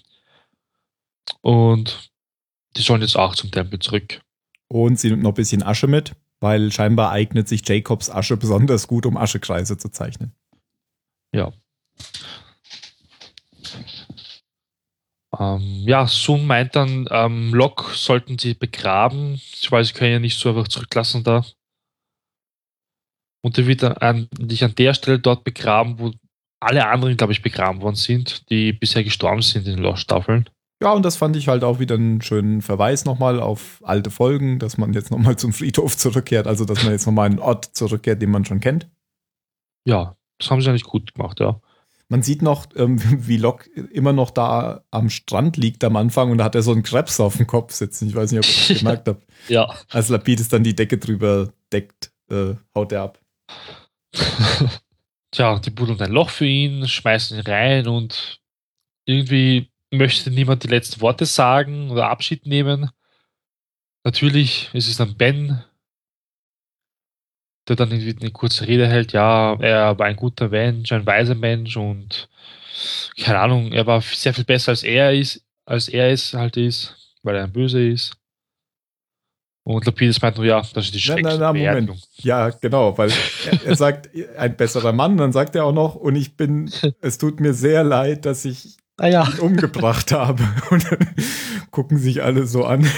[1.41, 2.11] Und
[2.75, 4.21] die sollen jetzt auch zum Tempel zurück.
[4.67, 8.87] Und sie nimmt noch ein bisschen Asche mit, weil scheinbar eignet sich Jacobs Asche besonders
[8.87, 10.33] gut, um Aschekreise zu zeichnen.
[15.39, 20.39] Ähm, ja, Sun meint dann, ähm, Lok sollten sie begraben, weil sie können ja nicht
[20.39, 21.45] so einfach zurücklassen da.
[23.43, 26.11] Und er wird dann an, dich an der Stelle dort begraben, wo
[26.59, 30.49] alle anderen, glaube ich, begraben worden sind, die bisher gestorben sind in den Lost-Staffeln.
[30.81, 34.59] Ja, und das fand ich halt auch wieder einen schönen Verweis nochmal auf alte Folgen,
[34.59, 38.21] dass man jetzt nochmal zum Friedhof zurückkehrt, also dass man jetzt nochmal einen Ort zurückkehrt,
[38.21, 38.89] den man schon kennt.
[39.87, 41.61] Ja, das haben sie eigentlich gut gemacht, ja.
[42.07, 46.37] Man sieht noch, ähm, wie Locke immer noch da am Strand liegt am Anfang und
[46.37, 48.07] da hat er so einen Krebs auf dem Kopf sitzen.
[48.07, 49.25] Ich weiß nicht, ob ihr das gemerkt habt.
[49.47, 49.73] Ja.
[49.89, 53.19] Als Lapidus dann die Decke drüber deckt, äh, haut er ab.
[55.31, 58.39] Tja, die buddeln ein Loch für ihn, schmeißen ihn rein und
[59.05, 62.89] irgendwie möchte niemand die letzten Worte sagen oder Abschied nehmen.
[64.03, 65.63] Natürlich ist es dann Ben,
[67.67, 69.11] der dann irgendwie eine kurze Rede hält.
[69.13, 72.29] Ja, er war ein guter Mensch, ein weiser Mensch und
[73.19, 76.95] keine Ahnung, er war sehr viel besser als er ist, als er es halt ist,
[77.23, 78.17] weil er ein Böse ist.
[79.63, 81.87] Und Lapidus meint nur, ja, das ist die schrecklichste nein, nein, Moment.
[81.87, 82.09] Beerdigung.
[82.17, 86.15] Ja, genau, weil er, er sagt, ein besserer Mann, dann sagt er auch noch, und
[86.15, 86.69] ich bin,
[87.01, 89.27] es tut mir sehr leid, dass ich Ah ja.
[89.27, 90.41] ihn umgebracht habe.
[90.69, 91.15] Und dann
[91.71, 92.89] gucken sich alle so an.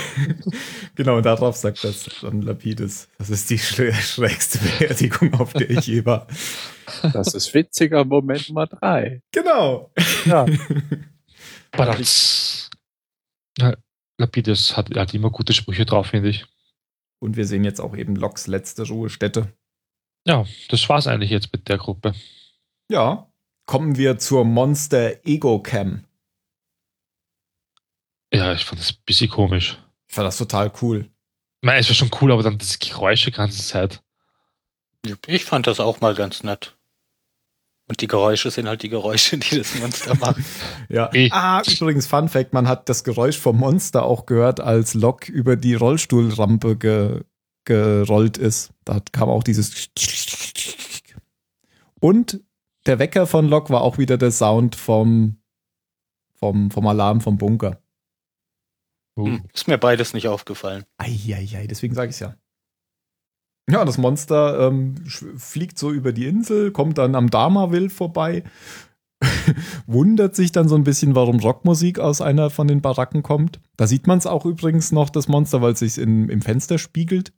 [0.95, 3.07] genau, und darauf sagt das dann Lapidus.
[3.17, 6.27] Das ist die schrä- schrägste Beerdigung, auf der ich je war.
[7.13, 9.23] Das ist witziger Moment Nummer drei.
[9.31, 9.91] Genau.
[10.25, 10.45] Ja.
[11.71, 12.69] Badaz.
[13.57, 13.75] Ja,
[14.19, 16.45] Lapidus hat, hat immer gute Sprüche drauf, finde ich.
[17.19, 19.51] Und wir sehen jetzt auch eben Loks letzte Ruhestätte.
[20.27, 22.13] Ja, das war's eigentlich jetzt mit der Gruppe.
[22.91, 23.26] Ja.
[23.67, 26.05] Kommen wir zur Monster Ego Cam.
[28.33, 29.77] Ja, ich fand das ein bisschen komisch.
[30.07, 31.09] Ich fand das total cool.
[31.61, 34.01] Ich meine, es war schon cool, aber dann das Geräusch die ganze Zeit.
[35.27, 36.77] Ich fand das auch mal ganz nett.
[37.89, 40.39] Und die Geräusche sind halt die Geräusche, die das Monster macht.
[40.87, 41.09] Ja.
[41.31, 45.57] Ah, übrigens, Fun Fact: Man hat das Geräusch vom Monster auch gehört, als Lok über
[45.57, 47.21] die Rollstuhlrampe ge
[47.65, 48.71] gerollt ist.
[48.85, 49.89] Da kam auch dieses.
[51.99, 52.39] Und
[52.87, 55.37] der Wecker von Lok war auch wieder der Sound vom,
[56.33, 57.81] vom, vom Alarm vom Bunker.
[59.17, 60.85] Hm, ist mir beides nicht aufgefallen.
[60.97, 62.35] Eieiei, deswegen sage ich ja.
[63.69, 64.95] Ja, das Monster ähm,
[65.35, 68.43] fliegt so über die Insel, kommt dann am Dharmaville vorbei,
[69.87, 73.59] wundert sich dann so ein bisschen, warum Rockmusik aus einer von den Baracken kommt.
[73.75, 77.33] Da sieht man es auch übrigens noch, das Monster, weil es sich im Fenster spiegelt.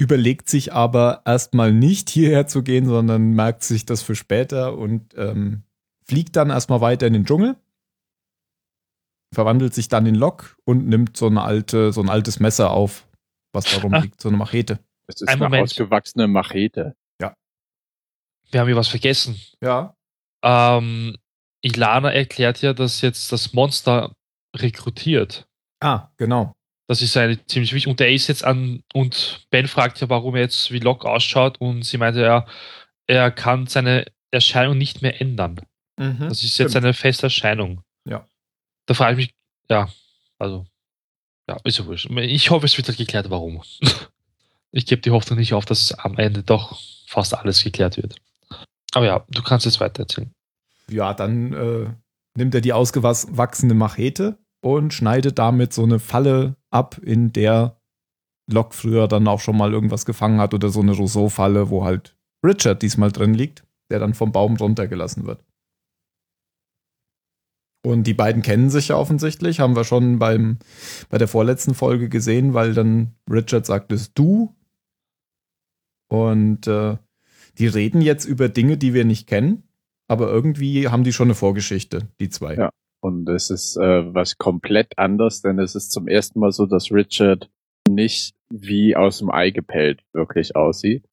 [0.00, 5.14] Überlegt sich aber erstmal nicht hierher zu gehen, sondern merkt sich das für später und
[5.16, 5.62] ähm,
[6.04, 7.56] fliegt dann erstmal weiter in den Dschungel
[9.32, 13.06] verwandelt sich dann in Lok und nimmt so eine alte, so ein altes Messer auf,
[13.52, 14.80] was da rumliegt, so eine Machete.
[15.06, 15.62] Das ist Ein eine Moment.
[15.64, 16.96] ausgewachsene Machete.
[18.52, 19.40] Wir haben hier was vergessen.
[19.60, 19.94] Ja.
[20.42, 21.16] Ähm,
[21.62, 24.12] Ilana erklärt ja, dass jetzt das Monster
[24.56, 25.46] rekrutiert.
[25.80, 26.52] Ah, genau.
[26.90, 27.88] Das ist eine ziemlich wichtig.
[27.88, 31.60] Und er ist jetzt an, und Ben fragt ja, warum er jetzt wie Locke ausschaut,
[31.60, 32.46] und sie meinte ja,
[33.06, 35.60] er kann seine Erscheinung nicht mehr ändern.
[35.94, 36.84] Das ist jetzt Stimmt.
[36.84, 37.84] eine feste Erscheinung.
[38.08, 38.26] Ja.
[38.86, 39.34] Da frage ich mich,
[39.68, 39.88] ja,
[40.36, 40.66] also,
[41.48, 42.10] ja, ist ja wurscht.
[42.10, 43.62] Ich hoffe, es wird halt geklärt, warum.
[44.72, 46.76] ich gebe die Hoffnung nicht auf, dass am Ende doch
[47.06, 48.16] fast alles geklärt wird.
[48.94, 50.32] Aber ja, du kannst jetzt weiter erzählen.
[50.88, 51.94] Ja, dann äh,
[52.36, 57.80] nimmt er die ausgewachsene Machete und schneidet damit so eine Falle ab, in der
[58.50, 62.16] Locke früher dann auch schon mal irgendwas gefangen hat oder so eine Rousseau-Falle, wo halt
[62.44, 65.44] Richard diesmal drin liegt, der dann vom Baum runtergelassen wird.
[67.82, 70.58] Und die beiden kennen sich ja offensichtlich, haben wir schon beim,
[71.08, 74.54] bei der vorletzten Folge gesehen, weil dann Richard sagt es du.
[76.08, 76.98] Und äh,
[77.58, 79.62] die reden jetzt über Dinge, die wir nicht kennen,
[80.08, 82.56] aber irgendwie haben die schon eine Vorgeschichte, die zwei.
[82.56, 82.70] Ja.
[83.02, 86.92] Und es ist äh, was komplett anders, denn es ist zum ersten Mal so, dass
[86.92, 87.50] Richard
[87.88, 91.08] nicht wie aus dem Ei gepellt wirklich aussieht.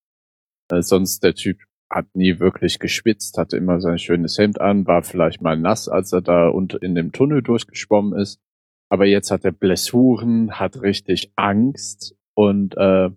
[0.69, 1.57] Äh, sonst der Typ
[1.89, 6.11] hat nie wirklich geschwitzt, hatte immer sein schönes Hemd an, war vielleicht mal nass, als
[6.11, 8.41] er da unter in dem Tunnel durchgeschwommen ist.
[8.89, 13.09] Aber jetzt hat er Blessuren, hat richtig Angst und äh,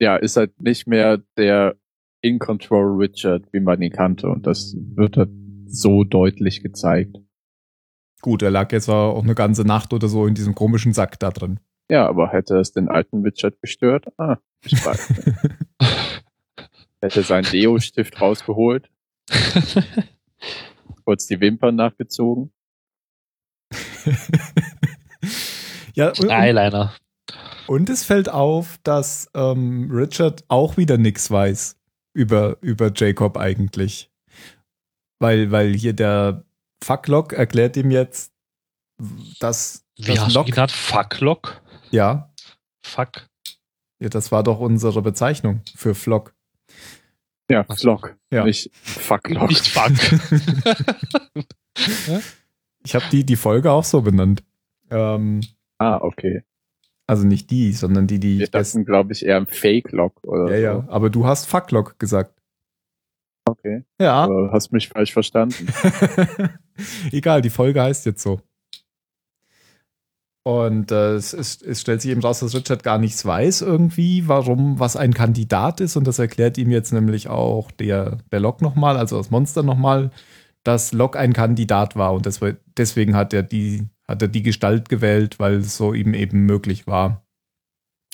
[0.00, 1.76] ja, ist halt nicht mehr der
[2.20, 4.28] In Control Richard, wie man ihn kannte.
[4.28, 5.30] Und das wird halt
[5.66, 7.18] so deutlich gezeigt.
[8.20, 11.30] Gut, er lag jetzt auch eine ganze Nacht oder so in diesem komischen Sack da
[11.30, 11.60] drin.
[11.90, 14.06] Ja, aber hätte es den alten Richard gestört?
[14.18, 15.10] Ah, ich weiß.
[15.10, 15.24] nicht.
[17.00, 18.90] hätte seinen Deo-Stift rausgeholt,
[21.04, 22.52] kurz die Wimpern nachgezogen.
[25.94, 26.94] ja, und, und, Eyeliner.
[27.66, 31.76] und es fällt auf, dass ähm, Richard auch wieder nichts weiß
[32.14, 34.10] über, über Jacob eigentlich.
[35.20, 36.44] Weil, weil hier der
[36.82, 38.32] Fucklock erklärt ihm jetzt,
[39.40, 40.70] dass, Wie dass hast du Locke, genannt?
[40.72, 41.60] Fucklock?
[41.90, 42.32] ja,
[42.82, 43.28] Fuck.
[44.00, 46.34] ja, das war doch unsere Bezeichnung für Flock.
[47.50, 47.74] Ja, so.
[47.76, 48.16] Flock.
[48.32, 48.44] Ja.
[48.44, 49.48] Nicht Fucklock.
[49.48, 49.92] Nicht Fuck.
[52.84, 54.42] Ich habe die, die Folge auch so benannt.
[54.90, 55.40] Ähm,
[55.78, 56.42] Ah, okay.
[57.06, 58.62] also nicht die, sondern die, die Wir gestern.
[58.62, 60.84] dachten, glaube ich, eher ein Fake-Lock oder Ja, ja.
[60.88, 62.37] Aber du hast Fucklock gesagt.
[63.48, 63.84] Okay.
[64.00, 64.24] Ja.
[64.24, 65.68] Aber hast mich falsch verstanden.
[67.12, 68.40] Egal, die Folge heißt jetzt so.
[70.44, 74.28] Und äh, es, ist, es stellt sich eben raus, dass Richard gar nichts weiß irgendwie,
[74.28, 75.96] warum, was ein Kandidat ist.
[75.96, 80.10] Und das erklärt ihm jetzt nämlich auch der, der Locke nochmal, also das Monster nochmal,
[80.62, 82.14] dass Locke ein Kandidat war.
[82.14, 82.40] Und das,
[82.76, 86.86] deswegen hat er, die, hat er die Gestalt gewählt, weil es so ihm eben möglich
[86.86, 87.26] war,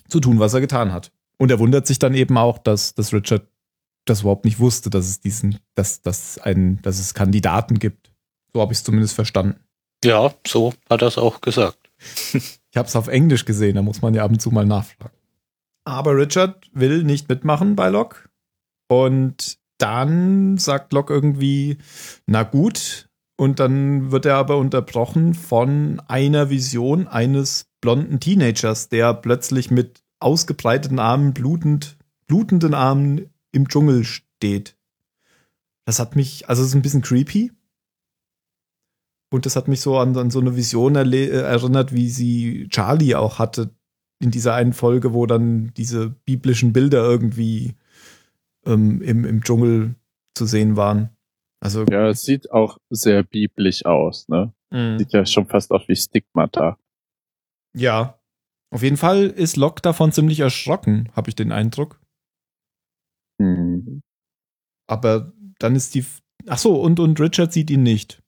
[0.08, 1.12] zu tun, was er getan hat.
[1.38, 3.46] Und er wundert sich dann eben auch, dass, dass Richard
[4.04, 8.12] das überhaupt nicht wusste, dass es diesen, dass, dass, ein, dass es Kandidaten gibt.
[8.52, 9.60] So habe ich es zumindest verstanden.
[10.04, 11.78] Ja, so hat er es auch gesagt.
[12.74, 15.14] Ich habe es auf Englisch gesehen, da muss man ja ab und zu mal nachfragen.
[15.84, 18.28] Aber Richard will nicht mitmachen bei Locke.
[18.88, 21.78] Und dann sagt Locke irgendwie,
[22.26, 23.08] na gut.
[23.36, 30.02] Und dann wird er aber unterbrochen von einer Vision eines blonden Teenagers, der plötzlich mit
[30.18, 34.76] ausgebreiteten Armen, blutend, blutenden Armen im Dschungel steht.
[35.86, 37.52] Das hat mich, also es ist ein bisschen creepy.
[39.32, 43.14] Und das hat mich so an, an so eine Vision äh, erinnert, wie sie Charlie
[43.14, 43.70] auch hatte
[44.20, 47.74] in dieser einen Folge, wo dann diese biblischen Bilder irgendwie
[48.64, 49.96] ähm, im, im Dschungel
[50.34, 51.10] zu sehen waren.
[51.60, 54.52] Also Ja, es sieht auch sehr biblisch aus, ne?
[54.70, 54.98] mh.
[54.98, 56.78] Sieht ja schon fast aus wie Stigmata.
[57.74, 58.18] ja.
[58.70, 62.00] Auf jeden Fall ist Locke davon ziemlich erschrocken, habe ich den Eindruck.
[63.44, 64.02] Hm.
[64.86, 66.04] Aber dann ist die.
[66.46, 68.22] Ach so, und, und Richard sieht ihn nicht.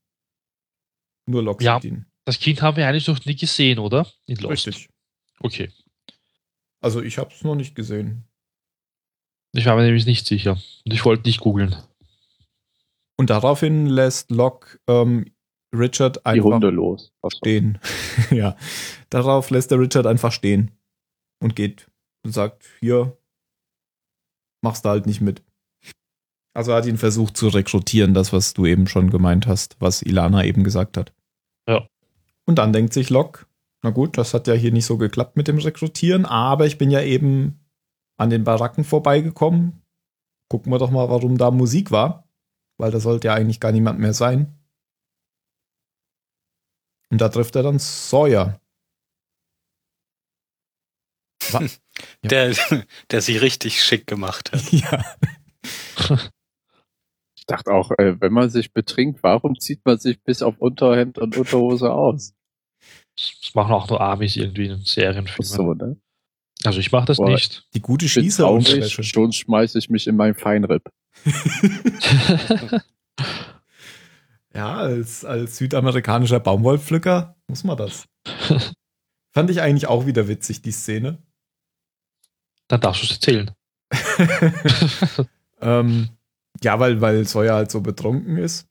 [1.29, 1.81] Nur Locke Ja.
[1.81, 2.07] sieht ihn.
[2.25, 4.07] Das Kind haben wir eigentlich noch nie gesehen, oder?
[4.27, 4.67] In Lost.
[4.67, 4.89] Richtig.
[5.41, 5.71] Okay.
[6.81, 8.25] Also ich habe es noch nicht gesehen.
[9.53, 10.53] Ich war mir nämlich nicht sicher.
[10.85, 11.77] Und ich wollte nicht googeln.
[13.19, 15.33] Und daraufhin lässt Locke ähm,
[15.75, 17.13] Richard Die einfach Hunde los.
[17.33, 17.79] stehen.
[18.31, 18.57] ja.
[19.11, 20.73] Darauf lässt der Richard einfach stehen
[21.41, 21.91] und geht
[22.25, 23.17] und sagt, hier,
[24.67, 25.43] machst du halt nicht mit.
[26.55, 30.03] Also er hat ihn versucht zu rekrutieren, das, was du eben schon gemeint hast, was
[30.03, 31.13] Ilana eben gesagt hat.
[31.69, 31.87] Ja.
[32.47, 33.47] Und dann denkt sich Locke,
[33.83, 36.91] na gut, das hat ja hier nicht so geklappt mit dem Rekrutieren, aber ich bin
[36.91, 37.61] ja eben
[38.17, 39.83] an den Baracken vorbeigekommen.
[40.49, 42.29] Gucken wir doch mal, warum da Musik war,
[42.79, 44.59] weil da sollte ja eigentlich gar niemand mehr sein.
[47.11, 48.59] Und da trifft er dann Sawyer.
[52.23, 52.55] Der,
[53.11, 54.71] der sie richtig schick gemacht hat.
[54.71, 55.03] ja.
[57.37, 61.17] Ich dachte auch, äh, wenn man sich betrinkt, warum zieht man sich bis auf Unterhemd
[61.17, 62.35] und Unterhose aus?
[63.17, 65.47] Das machen auch nur Amis irgendwie in Serienfilmen.
[65.47, 65.97] So, ne?
[66.65, 67.31] Also ich mache das Boah.
[67.31, 67.67] nicht.
[67.73, 70.91] Die gute Schießer traurig, schon schmeiße ich mich in mein Feinripp.
[74.57, 78.09] Ja, als, als südamerikanischer Baumwollpflücker muss man das.
[79.35, 81.23] Fand ich eigentlich auch wieder witzig, die Szene.
[82.69, 83.51] Dann darfst du es erzählen.
[85.61, 86.11] Ähm,
[86.63, 88.69] ja, weil, weil Sawyer halt so betrunken ist.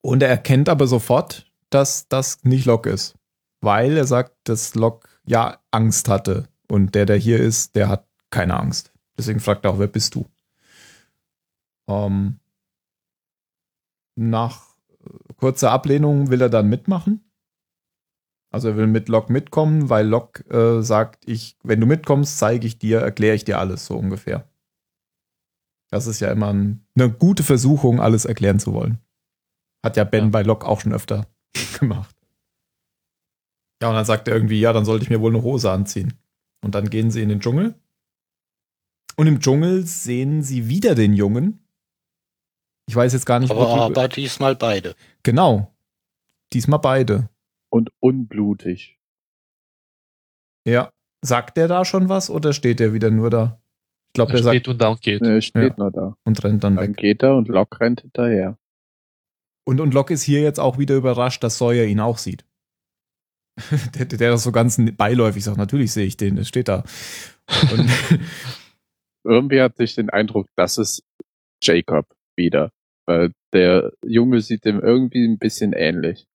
[0.00, 3.16] Und er erkennt aber sofort, dass das nicht Locke ist.
[3.60, 6.48] Weil er sagt, dass Locke ja Angst hatte.
[6.68, 8.92] Und der, der hier ist, der hat keine Angst.
[9.18, 10.26] Deswegen fragt er auch, wer bist du?
[11.88, 12.38] Ähm,
[14.14, 17.25] nach äh, kurzer Ablehnung will er dann mitmachen.
[18.56, 22.66] Also er will mit Locke mitkommen, weil Locke äh, sagt, ich, wenn du mitkommst, zeige
[22.66, 24.48] ich dir, erkläre ich dir alles, so ungefähr.
[25.90, 28.96] Das ist ja immer ein, eine gute Versuchung, alles erklären zu wollen.
[29.84, 30.30] Hat ja Ben Ja.
[30.30, 31.26] bei Locke auch schon öfter
[31.78, 32.16] gemacht.
[33.82, 36.14] Ja, und dann sagt er irgendwie, ja, dann sollte ich mir wohl eine Hose anziehen.
[36.64, 37.74] Und dann gehen sie in den Dschungel.
[39.16, 41.62] Und im Dschungel sehen sie wieder den Jungen.
[42.88, 44.96] Ich weiß jetzt gar nicht, Aber, aber diesmal beide.
[45.24, 45.76] Genau.
[46.54, 47.28] Diesmal beide.
[47.70, 48.98] Und unblutig.
[50.66, 50.90] Ja.
[51.22, 53.60] Sagt der da schon was oder steht der wieder nur da?
[54.08, 55.22] Ich glaube, Er der sagt steht und down geht.
[55.22, 56.16] Er steht nur da.
[56.24, 56.96] und rennt dann Dann weg.
[56.96, 58.58] geht er und Locke rennt hinterher.
[59.64, 62.44] Und, und Locke ist hier jetzt auch wieder überrascht, dass Sawyer ihn auch sieht.
[63.94, 66.84] der, der, der das so ganz beiläufig sagt, natürlich sehe ich den, das steht da.
[67.72, 67.90] Und
[69.24, 71.02] Irgendwie hatte ich den Eindruck, das ist
[71.62, 72.06] Jacob
[72.36, 72.70] wieder.
[73.06, 76.26] Weil der Junge sieht dem irgendwie ein bisschen ähnlich.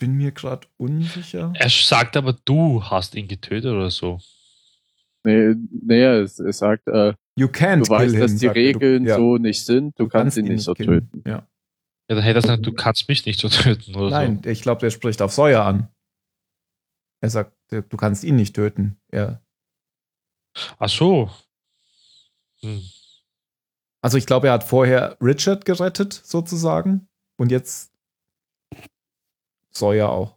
[0.00, 1.52] Bin mir gerade unsicher.
[1.54, 4.18] Er sagt aber, du hast ihn getötet oder so.
[5.22, 8.54] Nee, nee es, es sagt, äh, You can't du weißt, dass him, die er.
[8.54, 9.16] Regeln Du- ja.
[9.16, 11.08] so nicht sind, du, kannst ihn nicht so killen.
[11.10, 11.22] töten.
[11.28, 11.46] Ja.
[12.08, 14.80] Ja, dann hätte er gesagt, du kannst mich nicht so töten oder Nein, ich glaube,
[14.80, 15.88] der spricht auf Sawyer an.
[17.22, 18.96] Er sagt, du kannst ihn nicht töten.
[19.12, 19.42] Er,
[20.56, 20.74] so.
[20.78, 21.30] Ach so.
[22.62, 22.82] Hm.
[24.02, 27.08] also ich glaube, er hat vorher Richard gerettet, sozusagen.
[27.38, 27.92] Und jetzt
[29.80, 30.36] Sawyer auch.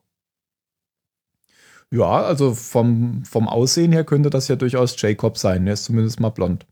[1.91, 5.67] Ja, also vom, vom Aussehen her könnte das ja durchaus Jacob sein.
[5.67, 6.65] Er ist zumindest mal blond.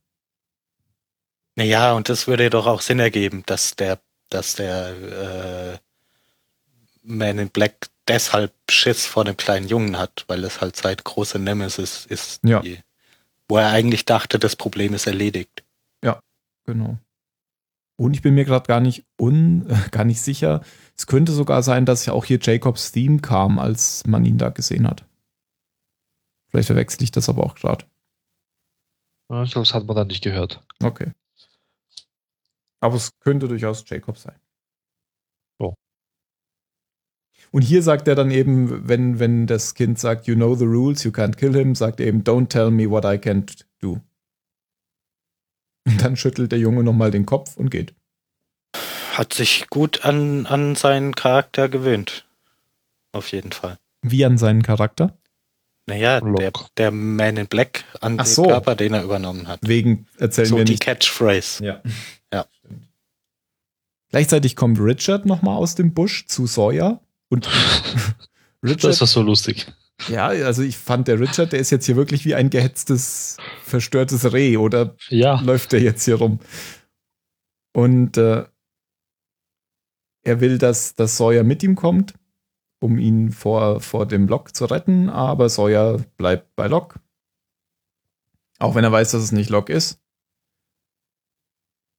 [1.55, 3.99] Naja, und das würde doch auch Sinn ergeben, dass der,
[4.29, 5.77] dass der äh,
[7.03, 11.37] Man in Black deshalb Schiss vor dem kleinen Jungen hat, weil es halt seit große
[11.37, 12.61] Nemesis ist, Ja.
[12.61, 12.79] die,
[13.47, 15.63] wo er eigentlich dachte, das Problem ist erledigt.
[16.65, 16.99] Genau.
[18.01, 20.61] Und ich bin mir gerade gar nicht un, äh, gar nicht sicher.
[20.97, 24.49] Es könnte sogar sein, dass ja auch hier Jacobs Theme kam, als man ihn da
[24.49, 25.05] gesehen hat.
[26.49, 27.85] Vielleicht verwechsel ich das aber auch gerade.
[29.29, 30.63] Ja, Ich glaube, das hat man dann nicht gehört.
[30.81, 31.11] Okay.
[32.79, 34.39] Aber es könnte durchaus Jacob sein.
[35.59, 35.75] So.
[37.51, 41.03] Und hier sagt er dann eben, wenn, wenn das Kind sagt, you know the rules,
[41.03, 44.01] you can't kill him, sagt er eben, don't tell me what I can't do.
[45.85, 47.93] Und dann schüttelt der Junge nochmal den Kopf und geht.
[49.13, 52.25] Hat sich gut an, an seinen Charakter gewöhnt.
[53.11, 53.77] Auf jeden Fall.
[54.01, 55.17] Wie an seinen Charakter?
[55.87, 56.67] Naja, der, Lock.
[56.77, 58.43] der Man in Black an Ach den so.
[58.43, 59.59] Körper, den er übernommen hat.
[59.63, 60.83] Wegen erzählen So wir die nicht.
[60.83, 61.63] Catchphrase.
[61.65, 61.81] Ja.
[62.31, 62.45] Ja.
[62.59, 62.87] Stimmt.
[64.09, 67.49] Gleichzeitig kommt Richard nochmal aus dem Busch zu Sawyer und
[68.63, 69.67] Richard, Das war so lustig.
[70.07, 74.33] Ja, also ich fand der Richard, der ist jetzt hier wirklich wie ein gehetztes, verstörtes
[74.33, 75.39] Reh oder Ja.
[75.41, 76.39] läuft der jetzt hier rum?
[77.73, 78.45] Und äh,
[80.23, 82.13] er will, dass, dass Sawyer mit ihm kommt,
[82.81, 86.99] um ihn vor, vor dem Lock zu retten, aber Sawyer bleibt bei Lock.
[88.59, 89.99] Auch wenn er weiß, dass es nicht Lock ist.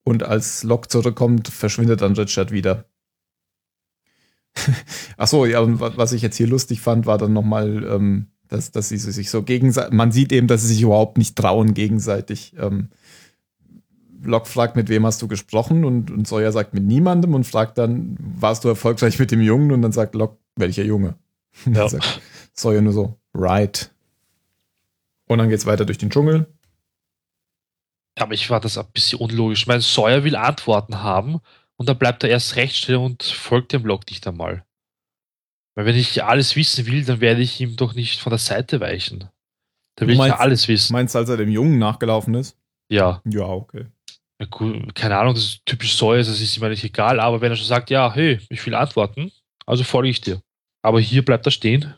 [0.05, 2.85] Und als Locke zurückkommt, verschwindet dann Richard wieder.
[5.17, 5.61] Ach so, ja,
[5.97, 9.43] was ich jetzt hier lustig fand, war dann nochmal, ähm, dass, dass sie sich so
[9.43, 12.53] gegenseitig, man sieht eben, dass sie sich überhaupt nicht trauen gegenseitig.
[12.59, 12.89] Ähm,
[14.23, 15.83] Locke fragt, mit wem hast du gesprochen?
[15.83, 19.71] Und, und Sawyer sagt, mit niemandem und fragt dann, warst du erfolgreich mit dem Jungen?
[19.71, 21.15] Und dann sagt Locke, welcher Junge?
[21.65, 21.89] Und dann Ja.
[21.89, 22.21] sagt
[22.53, 23.91] Sawyer nur so, right.
[25.27, 26.47] Und dann geht's weiter durch den Dschungel.
[28.17, 29.61] Aber ich war das ein bisschen unlogisch.
[29.61, 31.39] Ich meine, Sawyer will Antworten haben
[31.83, 34.65] und dann bleibt er erst recht still und folgt dem Blog nicht einmal.
[35.75, 38.79] Weil wenn ich alles wissen will, dann werde ich ihm doch nicht von der Seite
[38.79, 39.27] weichen.
[39.95, 40.93] Da will Du ich meinst- ja alles wissen.
[40.93, 42.57] Meinst du, als er dem Jungen nachgelaufen ist?
[42.89, 43.87] Ja, Ja, okay.
[44.39, 47.51] ja, gut, keine Ahnung, das ist typisch Sawyer, das ist ihm eigentlich egal, aber wenn
[47.51, 49.31] er schon sagt, ja, hey, ich will Antworten,
[49.65, 50.41] also folge ich dir.
[50.83, 51.93] Aber hier bleibt er stehen.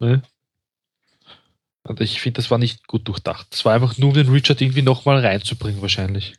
[0.00, 0.22] Ne?
[1.84, 3.46] Und ich finde, das war nicht gut durchdacht.
[3.50, 6.34] Das war einfach nur, um den Richard irgendwie nochmal reinzubringen, wahrscheinlich.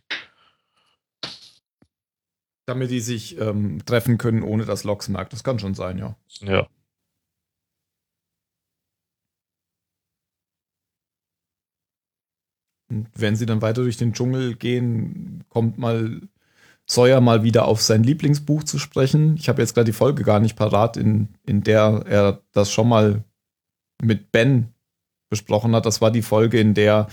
[2.71, 5.33] Damit die sich ähm, treffen können, ohne dass Lox merkt.
[5.33, 6.15] Das kann schon sein, ja.
[6.39, 6.67] Ja.
[12.89, 16.21] Und wenn sie dann weiter durch den Dschungel gehen, kommt mal
[16.85, 19.35] Sawyer mal wieder auf sein Lieblingsbuch zu sprechen.
[19.35, 22.87] Ich habe jetzt gerade die Folge gar nicht parat, in, in der er das schon
[22.87, 23.25] mal
[24.01, 24.73] mit Ben
[25.29, 25.85] besprochen hat.
[25.85, 27.07] Das war die Folge, in der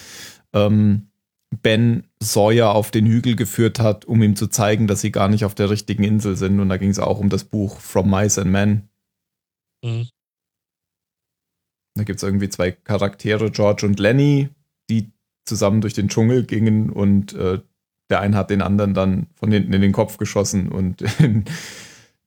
[0.53, 1.09] ähm,
[1.51, 5.45] Ben Sawyer auf den Hügel geführt hat, um ihm zu zeigen, dass sie gar nicht
[5.45, 6.61] auf der richtigen Insel sind.
[6.61, 8.89] Und da ging es auch um das Buch From Mice and Men.
[9.83, 10.09] Mhm.
[11.95, 14.51] Da gibt es irgendwie zwei Charaktere, George und Lenny,
[14.89, 15.11] die
[15.45, 17.61] zusammen durch den Dschungel gingen und äh,
[18.11, 21.45] der eine hat den anderen dann von hinten in den Kopf geschossen und in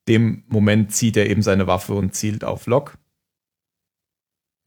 [0.07, 2.97] dem Moment zieht er eben seine Waffe und zielt auf Locke.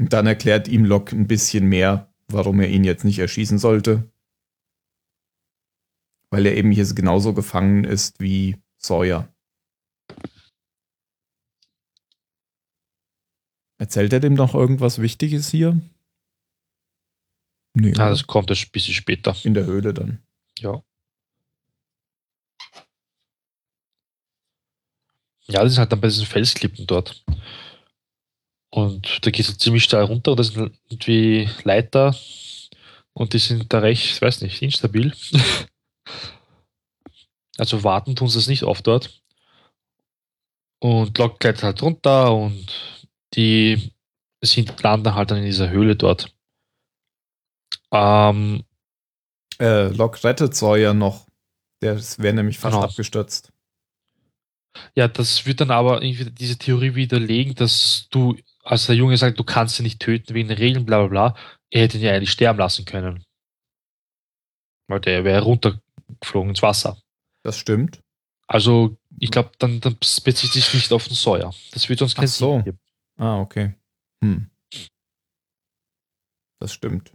[0.00, 4.10] Und dann erklärt ihm Locke ein bisschen mehr, warum er ihn jetzt nicht erschießen sollte.
[6.30, 9.28] Weil er eben hier genauso gefangen ist wie Sawyer.
[13.78, 15.80] Erzählt er dem noch irgendwas Wichtiges hier?
[17.76, 19.36] Nee, Ah, das kommt erst ein bisschen später.
[19.44, 20.22] in der Höhle dann.
[20.58, 20.82] Ja.
[25.46, 27.24] Ja, das ist halt dann bei diesen Felsklippen dort.
[28.70, 32.16] Und da geht es ziemlich steil runter und das sind irgendwie Leiter
[33.12, 35.12] und die sind da recht, ich weiß nicht, instabil.
[37.58, 39.22] Also warten tun sie es nicht oft dort.
[40.80, 42.66] Und Locke gleitet halt runter und
[43.34, 43.92] die
[44.42, 46.34] sind, landen halt dann in dieser Höhle dort.
[47.92, 48.64] Ähm,
[49.60, 51.26] Äh, Locke rettet Sawyer noch.
[51.80, 52.86] Der wäre nämlich fast Genau.
[52.86, 53.52] abgestürzt.
[54.96, 59.38] Ja, das wird dann aber irgendwie diese Theorie widerlegen, dass du, als der Junge sagt,
[59.38, 61.36] du kannst ihn nicht töten wegen den Regeln, bla bla bla,
[61.70, 63.24] er hätte ihn ja eigentlich sterben lassen können.
[64.88, 66.98] Weil der wäre runtergeflogen ins Wasser.
[67.44, 68.00] Das stimmt.
[68.46, 71.54] Also ich glaube, dann, dann bezieht sich nicht auf den Sawyer.
[71.72, 72.54] Das wird uns keinen Ach so.
[72.56, 72.78] Sinn geben.
[73.16, 73.74] Ah, okay.
[74.22, 74.50] Hm.
[76.60, 77.12] Das stimmt.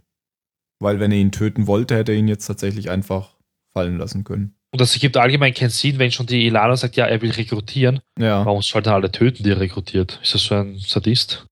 [0.78, 3.36] Weil wenn er ihn töten wollte, hätte er ihn jetzt tatsächlich einfach
[3.72, 4.54] fallen lassen können.
[4.72, 8.00] Und das ergibt allgemein keinen Sinn, wenn schon die Ilana sagt, ja, er will rekrutieren.
[8.18, 8.46] Ja.
[8.46, 10.20] Warum sollte er alle töten, die er rekrutiert?
[10.22, 11.46] Ist das so ein Sadist?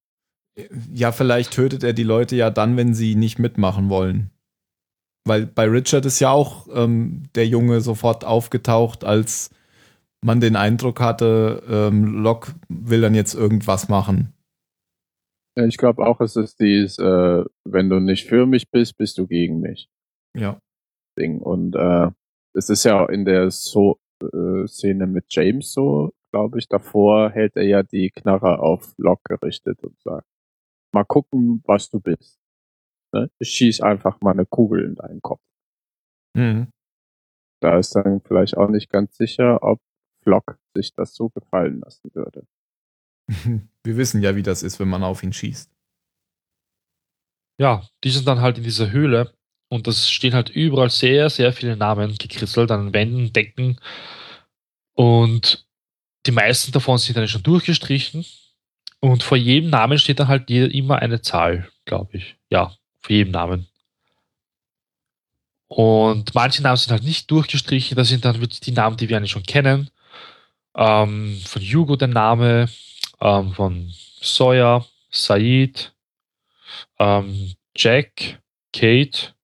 [0.94, 4.30] Ja, vielleicht tötet er die Leute ja dann, wenn sie nicht mitmachen wollen.
[5.28, 9.50] Weil bei Richard ist ja auch ähm, der Junge sofort aufgetaucht, als
[10.20, 14.32] man den Eindruck hatte, ähm, Locke will dann jetzt irgendwas machen.
[15.54, 19.26] Ich glaube auch, es ist dies, äh, wenn du nicht für mich bist, bist du
[19.26, 19.88] gegen mich.
[20.36, 20.60] Ja.
[21.18, 21.40] Ding.
[21.40, 22.10] Und äh,
[22.54, 26.68] es ist ja in der so äh, Szene mit James so, glaube ich.
[26.68, 30.26] Davor hält er ja die Knarre auf Locke gerichtet und sagt,
[30.92, 32.38] mal gucken, was du bist.
[33.12, 33.30] Ne?
[33.38, 35.40] Ich schieß einfach mal eine Kugel in deinen Kopf.
[36.34, 36.68] Mhm.
[37.60, 39.80] Da ist dann vielleicht auch nicht ganz sicher, ob
[40.22, 42.46] Flock sich das so gefallen lassen würde.
[43.84, 45.70] Wir wissen ja, wie das ist, wenn man auf ihn schießt.
[47.60, 49.34] Ja, die sind dann halt in dieser Höhle
[49.68, 53.80] und das stehen halt überall sehr, sehr viele Namen gekritzelt an Wänden, Decken
[54.94, 55.66] und
[56.26, 58.24] die meisten davon sind dann schon durchgestrichen
[59.00, 62.36] und vor jedem Namen steht dann halt jeder immer eine Zahl, glaube ich.
[62.50, 62.76] Ja,
[63.08, 63.66] vor jedem Namen.
[65.68, 69.16] Und manche Namen sind halt nicht durchgestrichen, das sind dann wirklich die Namen, die wir
[69.16, 69.90] eigentlich schon kennen.
[70.74, 72.68] Ähm, von Hugo der Name,
[73.20, 73.90] ähm, von
[74.20, 75.94] Sawyer, Said,
[76.98, 78.40] ähm, Jack,
[78.72, 79.34] Kate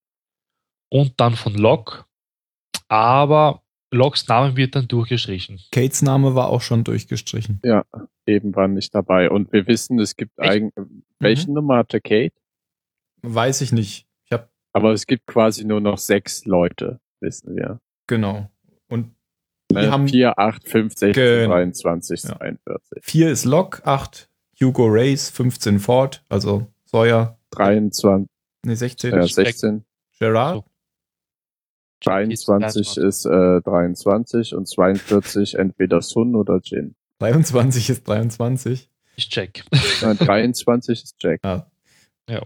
[0.89, 2.05] und dann von Locke.
[2.87, 3.61] Aber
[3.91, 5.59] Locks Name wird dann durchgestrichen.
[5.71, 7.59] Kates Name war auch schon durchgestrichen.
[8.25, 9.29] Eben war nicht dabei.
[9.29, 10.73] Und wir wissen, es gibt eigentlich,
[11.19, 12.35] welche Nummer hatte Kate?
[13.33, 14.07] Weiß ich nicht.
[14.25, 17.79] Ich habe Aber es gibt quasi nur noch sechs Leute, wissen wir.
[18.07, 18.49] genau.
[18.87, 19.15] Und
[19.71, 19.91] die Ne?
[19.91, 21.53] haben 4, 8, 5, 16, Genau.
[21.53, 22.37] 23, Ja.
[22.37, 23.03] 42.
[23.03, 24.29] vier ist Locke, acht
[24.61, 28.29] Hugo Race, 15 Ford, also Sawyer, 23,
[28.63, 29.83] nee 16 äh, ist 16,
[30.19, 30.57] Gerard.
[30.57, 30.65] So.
[32.03, 36.95] 23 ist äh, 23 und 42 entweder Sun oder Jin.
[37.19, 38.89] 23 ist 23.
[39.15, 39.63] Ich check.
[40.01, 41.39] Äh, 23 ist Jack.
[41.43, 41.65] Ja.
[42.29, 42.41] Ja.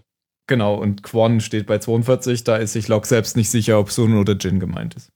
[0.50, 4.18] Genau, und Quan steht bei 42, da ist sich Locke selbst nicht sicher, ob Sun
[4.18, 5.12] oder Jin gemeint ist.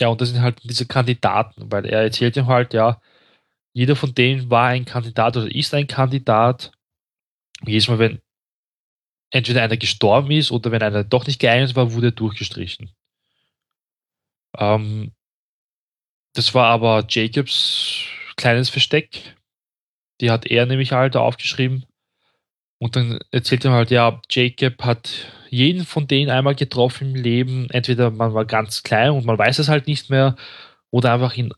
[0.00, 2.98] Ja, und das sind halt diese Kandidaten, weil er erzählt ihm halt, ja,
[3.74, 6.72] jeder von denen war ein Kandidat oder ist ein Kandidat.
[7.66, 8.22] Jedes Mal, wenn
[9.30, 12.90] entweder einer gestorben ist oder wenn einer doch nicht geeignet war, wurde er durchgestrichen.
[14.56, 15.12] Ähm,
[16.32, 19.36] das war aber Jacobs kleines Versteck.
[20.22, 21.84] Die hat er nämlich halt aufgeschrieben.
[22.82, 25.10] Und dann erzählt er halt, ja, Jacob hat
[25.50, 27.68] jeden von denen einmal getroffen im Leben.
[27.70, 30.34] Entweder man war ganz klein und man weiß es halt nicht mehr,
[30.90, 31.52] oder einfach in,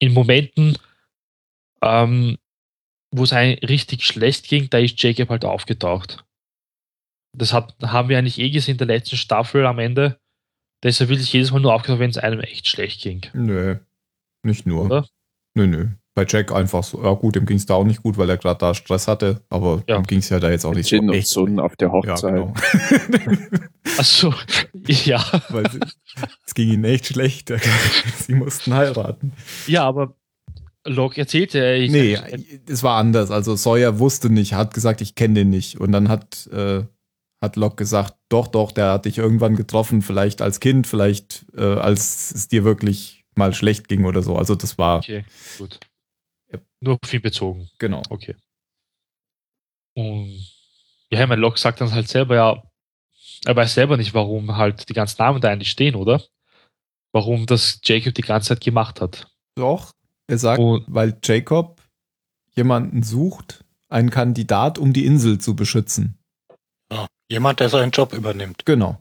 [0.00, 0.76] in Momenten,
[1.82, 2.36] ähm,
[3.12, 6.24] wo es einem richtig schlecht ging, da ist Jacob halt aufgetaucht.
[7.36, 10.18] Das hat, haben wir eigentlich eh gesehen in der letzten Staffel am Ende.
[10.80, 13.22] Da ist er wirklich jedes Mal nur aufgetaucht, wenn es einem echt schlecht ging.
[13.34, 13.78] Nö,
[14.42, 14.84] nicht nur.
[14.84, 15.08] Oder?
[15.54, 15.88] Nö, nö.
[16.16, 17.02] Bei Jack einfach so.
[17.02, 19.42] Ja gut, dem ging es da auch nicht gut, weil er gerade da Stress hatte,
[19.48, 19.96] aber Ja.
[19.96, 21.26] ihm ging es ja da jetzt auch nicht Jin so und echt.
[21.28, 22.34] Sun auf der Ja, Hochzeit.
[22.34, 22.54] genau.
[23.98, 24.32] Achso,
[24.86, 25.24] ja.
[25.50, 25.80] weil sie,
[26.46, 27.52] es ging ihnen echt schlecht.
[28.26, 29.32] sie mussten heiraten.
[29.66, 30.14] Ja, aber
[30.86, 32.18] Locke erzählte, ich, Nee,
[32.68, 33.30] es war anders.
[33.30, 35.80] Also Sawyer wusste nicht, hat gesagt, ich kenne den nicht.
[35.80, 36.82] Und dann hat, äh,
[37.42, 41.62] hat Locke gesagt, doch, doch, der hat dich irgendwann getroffen, vielleicht als Kind, vielleicht äh,
[41.62, 44.36] als es dir wirklich mal schlecht ging oder so.
[44.36, 45.24] Also das war, Okay,
[45.58, 45.80] gut.
[46.84, 47.70] Nur auf ihn bezogen.
[47.78, 48.02] genau.
[48.10, 48.36] Okay.
[49.96, 50.46] Und
[51.10, 52.62] ja, ich meine, Locke sagt dann halt selber, ja,
[53.44, 56.22] er weiß selber nicht, warum halt die ganzen Namen da eigentlich stehen, oder?
[57.12, 59.30] Warum das Jacob die ganze Zeit gemacht hat.
[59.54, 59.92] Doch,
[60.26, 61.80] er sagt, Und weil Jacob
[62.54, 66.18] jemanden sucht, einen Kandidat, um die Insel zu beschützen.
[66.92, 68.66] Ja, jemand, der seinen Job übernimmt.
[68.66, 69.00] Genau.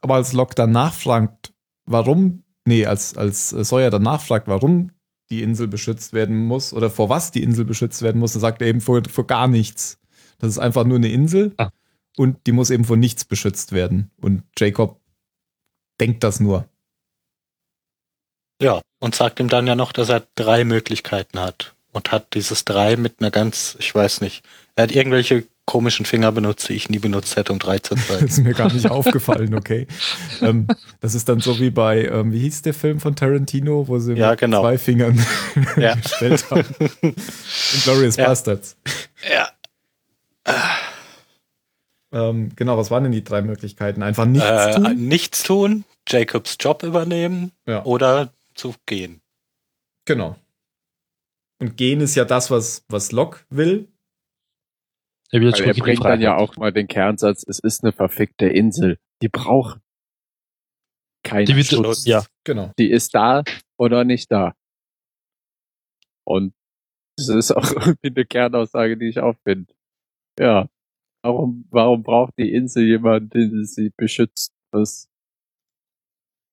[0.00, 1.52] Aber als Locke dann nachfragt,
[1.84, 4.92] warum, nee, als, als Sawyer dann nachfragt, warum
[5.30, 8.62] die Insel beschützt werden muss oder vor was die Insel beschützt werden muss, dann sagt
[8.62, 9.98] er eben vor, vor gar nichts.
[10.38, 11.70] Das ist einfach nur eine Insel Ah.
[12.16, 14.10] und die muss eben vor nichts beschützt werden.
[14.20, 15.00] Und Jacob
[16.00, 16.68] denkt das nur.
[18.60, 21.74] Ja, und sagt ihm dann ja noch, dass er drei Möglichkeiten hat.
[21.92, 24.44] Und hat dieses drei mit einer ganz, ich weiß nicht,
[24.76, 28.06] er hat irgendwelche komischen Finger benutzt, die ich nie benutzt hätte, um drei zu Das
[28.06, 28.26] zeigen.
[28.26, 29.86] ist mir gar nicht aufgefallen, okay.
[30.40, 30.66] ähm,
[31.00, 34.14] das ist dann so wie bei, ähm, wie hieß der Film von Tarantino, wo sie
[34.14, 34.62] Ja, mit genau.
[34.62, 35.24] zwei Fingern
[35.76, 35.94] Ja.
[35.96, 36.64] gestellt haben.
[37.84, 38.26] Glorious Ja.
[38.26, 38.76] Bastards.
[39.32, 39.48] ja.
[42.12, 44.02] Ähm, genau, was waren denn die drei Möglichkeiten?
[44.02, 44.96] Einfach nichts Äh, tun?
[45.08, 47.84] nichts tun, Jacobs Job übernehmen Ja.
[47.84, 49.20] oder zu gehen.
[50.06, 50.36] Genau.
[51.60, 53.88] Und gehen ist ja das, was, was Locke will.
[55.30, 57.92] Er, Weil er in die bringt dann ja auch mal den Kernsatz, es ist eine
[57.92, 58.98] verfickte Insel.
[59.22, 59.80] Die braucht
[61.22, 62.06] keinen Die Schutz.
[62.06, 62.24] ja.
[62.44, 62.72] Genau.
[62.78, 63.44] Die ist da
[63.78, 64.54] oder nicht da.
[66.24, 66.54] Und
[67.16, 69.72] das ist auch irgendwie eine Kernaussage, die ich auch finde.
[70.38, 70.68] Ja.
[71.22, 74.54] Warum, warum braucht die Insel jemanden, den sie beschützt?
[74.72, 75.08] Was?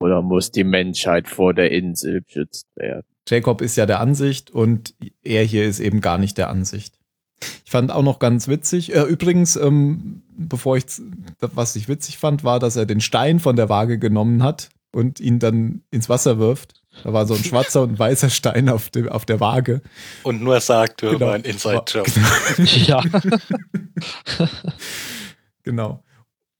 [0.00, 3.06] Oder muss die Menschheit vor der Insel beschützt werden?
[3.28, 6.98] Jacob ist ja der Ansicht und er hier ist eben gar nicht der Ansicht.
[7.64, 10.84] Ich fand auch noch ganz witzig, äh, übrigens, ähm, bevor ich,
[11.40, 15.20] was ich witzig fand, war, dass er den Stein von der Waage genommen hat und
[15.20, 16.82] ihn dann ins Wasser wirft.
[17.04, 19.82] Da war so ein schwarzer und ein weißer Stein auf, dem, auf der Waage.
[20.24, 21.26] Und nur sagt, wir Genau.
[21.26, 22.10] waren Inside-Joke.
[22.64, 23.02] Ja,
[25.62, 26.02] Genau.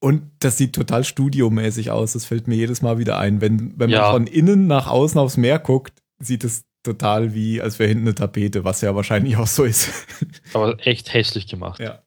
[0.01, 2.12] Und das sieht total studiomäßig aus.
[2.12, 3.41] Das fällt mir jedes Mal wieder ein.
[3.41, 4.12] Wenn, wenn man Ja.
[4.12, 8.14] von innen nach außen aufs Meer guckt, sieht es total wie, als wäre hinten eine
[8.14, 9.91] Tapete, was ja wahrscheinlich auch so ist.
[10.55, 11.81] aber echt hässlich gemacht.
[11.81, 12.03] Ja.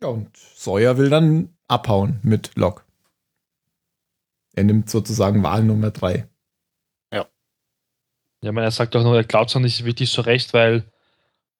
[0.00, 2.82] Ja, und Sawyer will dann abhauen mit Locke.
[4.54, 6.28] Er nimmt sozusagen Wahl Nummer drei.
[8.42, 10.84] Ja, man, er sagt auch noch, er glaubt es noch nicht wirklich so recht, weil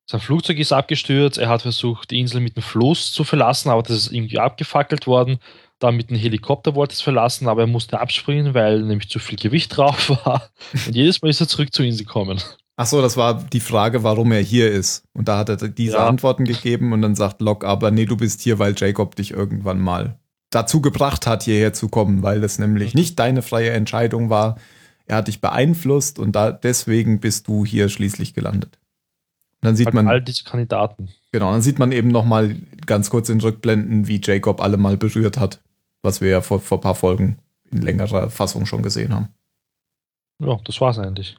[0.05, 1.39] sein Flugzeug ist abgestürzt.
[1.39, 5.07] Er hat versucht, die Insel mit dem Fluss zu verlassen, aber das ist irgendwie abgefackelt
[5.07, 5.39] worden.
[5.83, 9.37] Dann mit dem Helikopter wollte es verlassen, aber er musste abspringen, weil nämlich zu viel
[9.37, 10.49] Gewicht drauf war.
[10.87, 12.41] Und jedes Mal ist er zurück zur Insel gekommen.
[12.76, 15.05] Ach so, das war die Frage, warum er hier ist.
[15.12, 16.07] Und da hat er diese Ja.
[16.07, 19.80] Antworten gegeben und dann sagt Locke aber, nee, du bist hier, weil Jacob dich irgendwann
[19.80, 20.18] mal
[20.51, 24.57] dazu gebracht hat, hierher zu kommen, weil das nämlich nicht deine freie Entscheidung war.
[25.07, 28.78] Er hat dich beeinflusst und da, deswegen bist du hier schließlich gelandet.
[29.61, 31.09] Und dann sieht Halt man, all diese Kandidaten.
[31.33, 32.57] genau, dann sieht man eben noch mal
[32.87, 35.61] ganz kurz in Rückblenden, wie Jacob alle mal berührt hat,
[36.03, 37.38] was wir ja vor, vor ein paar Folgen
[37.70, 39.28] in längerer Fassung schon gesehen haben.
[40.40, 41.36] Ja, das war's eigentlich.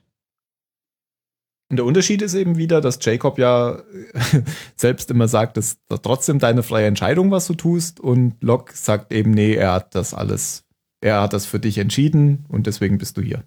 [1.69, 3.81] Und der Unterschied ist eben wieder, dass Jacob ja
[4.75, 7.99] selbst immer sagt, es ist trotzdem deine freie Entscheidung, was du tust.
[7.99, 10.65] Und Locke sagt eben, nee, er hat das alles,
[11.01, 13.43] er hat das für dich entschieden und deswegen bist du hier.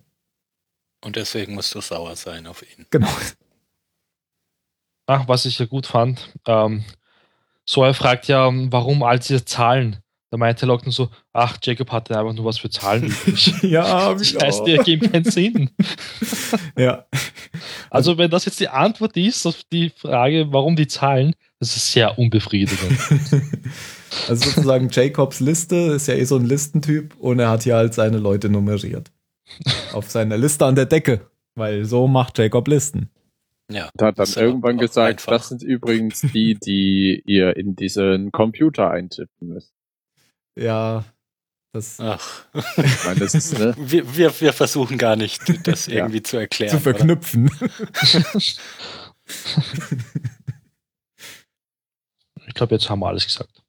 [1.04, 2.86] Und deswegen musst du sauer sein auf ihn.
[2.90, 3.08] Genau.
[5.06, 6.84] Ach, was ich ja gut fand, ähm,
[7.64, 9.98] Sawyer fragt ja, warum all diese Zahlen.
[10.30, 13.54] Da meinte Locke nur so, ach, Jacob hatte einfach nur was für Zahlen übrig.
[13.62, 15.70] Ja, Das heißt, die ergeben keinen Sinn.
[16.76, 17.06] ja.
[17.90, 21.92] Also, wenn das jetzt die Antwort ist auf die Frage, warum die Zahlen, das ist
[21.92, 22.98] sehr unbefriedigend.
[24.28, 27.92] Also sozusagen Jacobs Liste ist ja eh so ein Listentyp und er hat hier halt
[27.92, 29.10] seine Leute nummeriert.
[29.92, 31.28] Auf seiner Liste an der Decke.
[31.54, 33.10] Weil so macht Jacob Listen.
[33.70, 33.90] Ja.
[33.92, 35.32] Und hat dann irgendwann gesagt, einfach.
[35.32, 39.72] das sind übrigens die, die ihr in diesen Computer eintippen müsst.
[40.58, 41.04] Ja,
[41.72, 43.74] das Ach, Ich meine, das ist, ne?
[43.78, 45.96] wir, wir, wir versuchen gar nicht, das Ja.
[45.96, 46.70] irgendwie zu erklären.
[46.70, 47.50] zu verknüpfen.
[52.46, 53.62] Ich glaube, jetzt haben wir alles gesagt.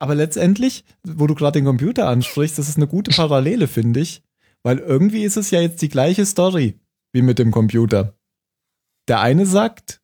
[0.00, 4.22] Aber letztendlich, wo du gerade den Computer ansprichst, das ist eine gute Parallele, finde ich.
[4.62, 6.80] Weil irgendwie ist es ja jetzt die gleiche Story
[7.12, 8.18] wie mit dem Computer.
[9.08, 10.02] Der eine sagt,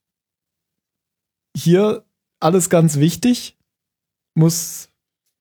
[1.57, 2.05] hier
[2.41, 3.59] alles ganz wichtig,
[4.35, 4.90] muss,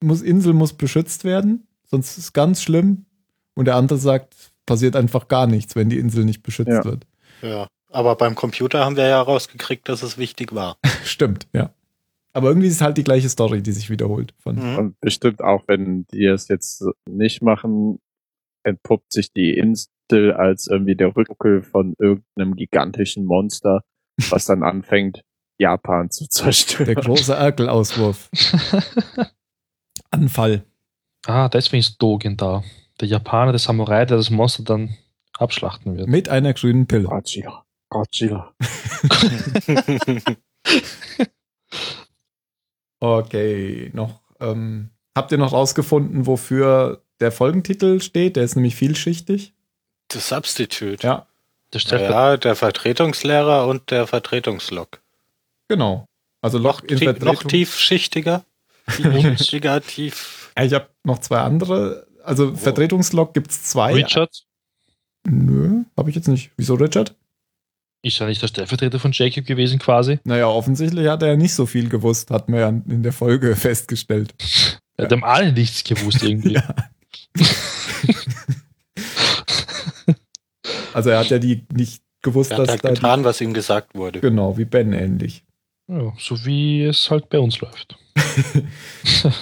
[0.02, 3.06] muss Insel muss beschützt werden, sonst ist es ganz schlimm.
[3.56, 4.34] Und der andere sagt,
[4.66, 6.86] passiert einfach gar nichts, wenn die Insel nicht beschützt Ja.
[6.86, 7.06] wird.
[7.42, 7.68] Ja.
[7.92, 10.78] Aber beim Computer haben wir ja rausgekriegt, dass es wichtig war.
[11.04, 11.72] Stimmt, ja.
[12.32, 14.34] Aber irgendwie ist es halt die gleiche Story, die sich wiederholt.
[14.38, 14.78] Von, Mhm.
[14.78, 18.00] Und bestimmt auch, wenn die es jetzt nicht machen,
[18.64, 23.82] entpuppt sich die Insel als irgendwie der Rückel von irgendeinem gigantischen Monster,
[24.30, 25.24] was dann anfängt,
[25.58, 26.86] Japan zu zerstören.
[26.86, 28.30] Der große Erkelauswurf.
[30.12, 30.64] Anfall.
[31.26, 32.64] Ah, deswegen ist Dogen da.
[33.00, 34.96] Der Japaner, der Samurai, der das Monster dann
[35.38, 36.08] abschlachten wird.
[36.08, 37.04] Mit einer grünen Pille.
[37.06, 37.64] Godzilla.
[37.90, 38.54] Godzilla.
[43.00, 44.20] Okay, noch.
[44.40, 48.36] Ähm, habt ihr noch rausgefunden, wofür der Folgentitel steht?
[48.36, 49.54] Der ist nämlich vielschichtig.
[50.12, 51.06] The Substitute.
[51.06, 51.26] Ja,
[51.74, 55.00] Der Ja, der Vertretungslehrer und der Vertretungslog.
[55.68, 56.06] genau.
[56.42, 57.34] Also Loch in Tie- Vertretung.
[57.34, 58.46] noch tiefschichtiger.
[59.88, 60.52] Tief.
[60.58, 62.06] Ja, ich habe noch zwei andere.
[62.24, 63.94] Also Vertretungslog gibt's zwei.
[63.94, 64.44] Richard
[65.26, 66.52] Nö, habe ich jetzt nicht.
[66.58, 67.16] Wieso Richard?
[68.02, 70.20] ist ja nicht der Stellvertreter von Jacob gewesen quasi.
[70.24, 73.56] Naja, offensichtlich hat er ja nicht so viel gewusst, hat man ja in der Folge
[73.58, 74.34] festgestellt.
[74.98, 75.06] Ja.
[75.08, 76.58] Die haben alle nichts gewusst irgendwie.
[76.70, 76.76] Ja.
[80.94, 83.54] Also er hat ja die nicht gewusst, Er hat dass halt da getan, was ihm
[83.54, 84.20] gesagt wurde.
[84.20, 85.44] die, genau wie Ben ähnlich.
[85.90, 87.98] Ja, so wie es halt bei uns läuft.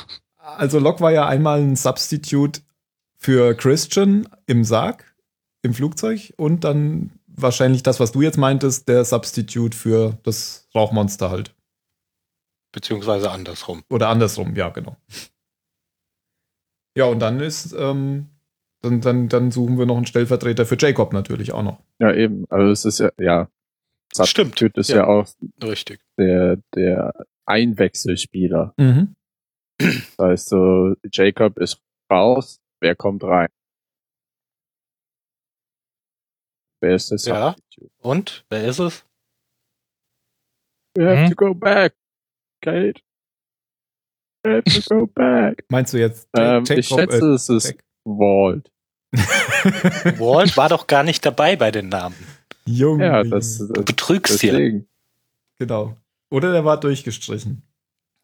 [0.58, 2.62] Also Locke war ja einmal ein Substitute
[3.18, 5.04] für Christian im Sarg
[5.62, 11.30] im Flugzeug und dann wahrscheinlich das, was du jetzt meintest, der Substitute für das Rauchmonster
[11.30, 11.54] halt.
[12.72, 13.84] Beziehungsweise andersrum.
[13.90, 14.96] Oder andersrum, ja, genau.
[16.96, 18.30] Ja, und dann ist, ähm,
[18.82, 21.80] dann, dann, dann suchen wir noch einen Stellvertreter für Jacob natürlich auch noch.
[22.00, 22.46] Ja, eben.
[22.50, 23.50] Also es ist ja, ja.
[24.24, 24.62] Stimmt.
[24.62, 24.98] Ist Ja.
[24.98, 25.08] ja.
[25.08, 25.28] auch
[25.64, 26.00] Richtig.
[26.20, 27.14] der, der
[27.46, 28.74] Einwechselspieler.
[28.78, 29.16] Mhm.
[29.80, 31.80] Das heißt so, Jacob ist
[32.12, 33.50] raus, wer kommt rein?
[36.82, 37.52] Wer ist der Ja.
[37.52, 37.92] Substitute?
[38.02, 38.46] Und?
[38.50, 39.06] Wer ist es?
[40.96, 41.30] We have Hm?
[41.30, 41.94] to go back,
[42.64, 43.02] Kate.
[44.44, 45.64] We have to go back.
[45.70, 47.76] Meinst du jetzt ähm, ich schätze, es ist.
[48.04, 48.72] Walt.
[49.14, 52.16] Walt war doch gar nicht dabei bei den Namen.
[52.68, 53.06] Junge.
[53.06, 54.84] Ja, das, Du betrügst hier.
[55.60, 55.96] Genau.
[56.30, 57.64] Oder der war durchgestrichen.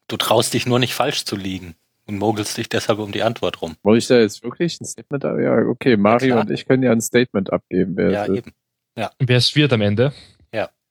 [0.08, 1.74] Du traust dich nur nicht falsch zu liegen
[2.06, 3.76] und mogelst dich deshalb um die Antwort rum.
[3.82, 5.38] Muss ich da jetzt wirklich ein Statement ab?
[5.40, 6.40] Ja, okay, Mario klar.
[6.44, 8.52] und ich können ja ein Statement abgeben, wer Ja, eben.
[8.94, 10.12] Wer es wird am Ende.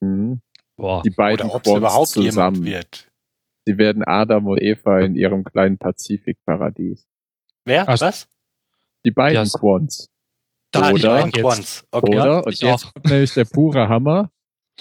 [0.02, 0.42] Mhm.
[0.76, 1.02] Boah.
[1.04, 2.56] Die beiden Oder ob es Quants überhaupt zusammen.
[2.56, 3.12] jemand wird.
[3.66, 7.08] Sie werden Adam und Eva in ihrem kleinen Pazifikparadies.
[7.64, 7.88] Wer?
[7.88, 8.28] Also- Was?
[9.06, 10.10] Die beiden Ja, Quants.
[10.74, 11.86] Da, Oder- beiden Quants.
[11.92, 12.12] Okay.
[12.18, 12.26] Oder?
[12.26, 12.94] Ja, und ich jetzt auch.
[12.94, 14.30] kommt nämlich der pure Hammer.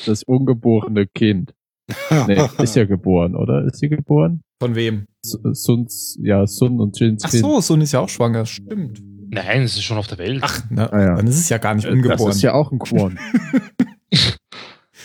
[0.06, 1.54] Das ungeborene Kind.
[2.26, 3.64] Nee, ist ja geboren, oder?
[3.66, 4.42] Ist sie geboren?
[4.60, 5.06] Von wem?
[5.24, 7.42] S- Suns, ja, Sun und Jins Ach Kind.
[7.42, 8.46] so, Sun ist ja auch schwanger.
[8.46, 9.00] Stimmt.
[9.30, 10.40] Nein, es ist schon auf der Welt.
[10.42, 11.16] Ach, na, Ah, ja.
[11.16, 12.26] dann ist es ja gar nicht Äh, ungeboren.
[12.28, 13.18] Das ist ja auch ein Quant.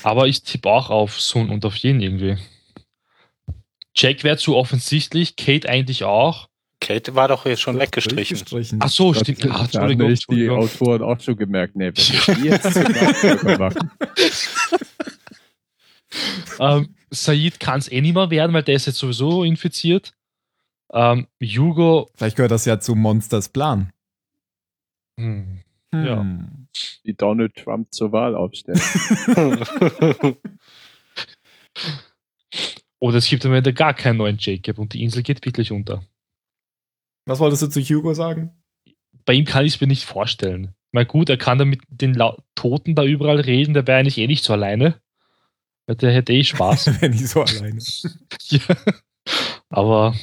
[0.04, 2.38] Aber ich tippe auch auf Sun und auf Yin irgendwie.
[3.96, 6.48] Jack wäre zu offensichtlich, Kate eigentlich auch.
[6.80, 8.38] Kate war doch jetzt schon weggestrichen.
[8.38, 8.80] Durchgestrichen.
[8.82, 9.44] Ach so, stimmt.
[9.44, 10.60] Das Ach, haben Entschuldigung, nicht die Entschuldigung.
[10.60, 11.76] Autoren auch schon gemerkt.
[11.76, 13.92] Nee, wenn wir jetzt machen.
[16.60, 20.14] Ähm, Said kann es eh nicht mehr werden, weil der ist jetzt sowieso infiziert.
[20.94, 23.92] Ähm, Hugo, Vielleicht gehört das ja zu Monsters Plan.
[25.20, 25.60] hm,
[25.94, 26.06] Hm.
[26.06, 26.26] Ja.
[27.06, 28.80] Die Donald Trump zur Wahl aufstellen.
[33.00, 36.04] oder es gibt am Ende gar keinen neuen Jacob und die Insel geht wirklich unter.
[37.28, 38.52] Was wolltest du zu Hugo sagen?
[39.26, 40.74] Bei ihm kann ich es mir nicht vorstellen.
[40.94, 44.18] Na gut, er kann da mit den Lau Toten da überall reden, der wäre eigentlich
[44.18, 45.02] eh nicht so alleine.
[45.88, 46.88] Der hätte eh Spaß.
[47.02, 47.80] Wenn ich so alleine.
[48.44, 48.60] ja.
[49.70, 50.16] Aber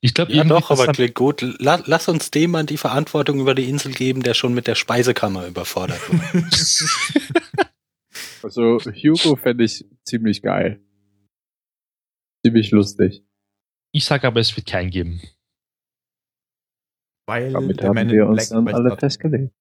[0.00, 1.42] ich glaube, ja doch, aber klingt gut.
[1.60, 4.74] La lass uns dem mal die Verantwortung über die Insel geben, der schon mit der
[4.74, 7.70] Speisekammer überfordert war.
[8.42, 10.80] Also Hugo fände ich ziemlich geil.
[12.42, 13.22] Ziemlich lustig.
[13.92, 15.20] ich sage aber, es wird keinen geben.
[17.30, 19.52] Weil Damit der haben Man in wir uns Black dann alle festgelegt.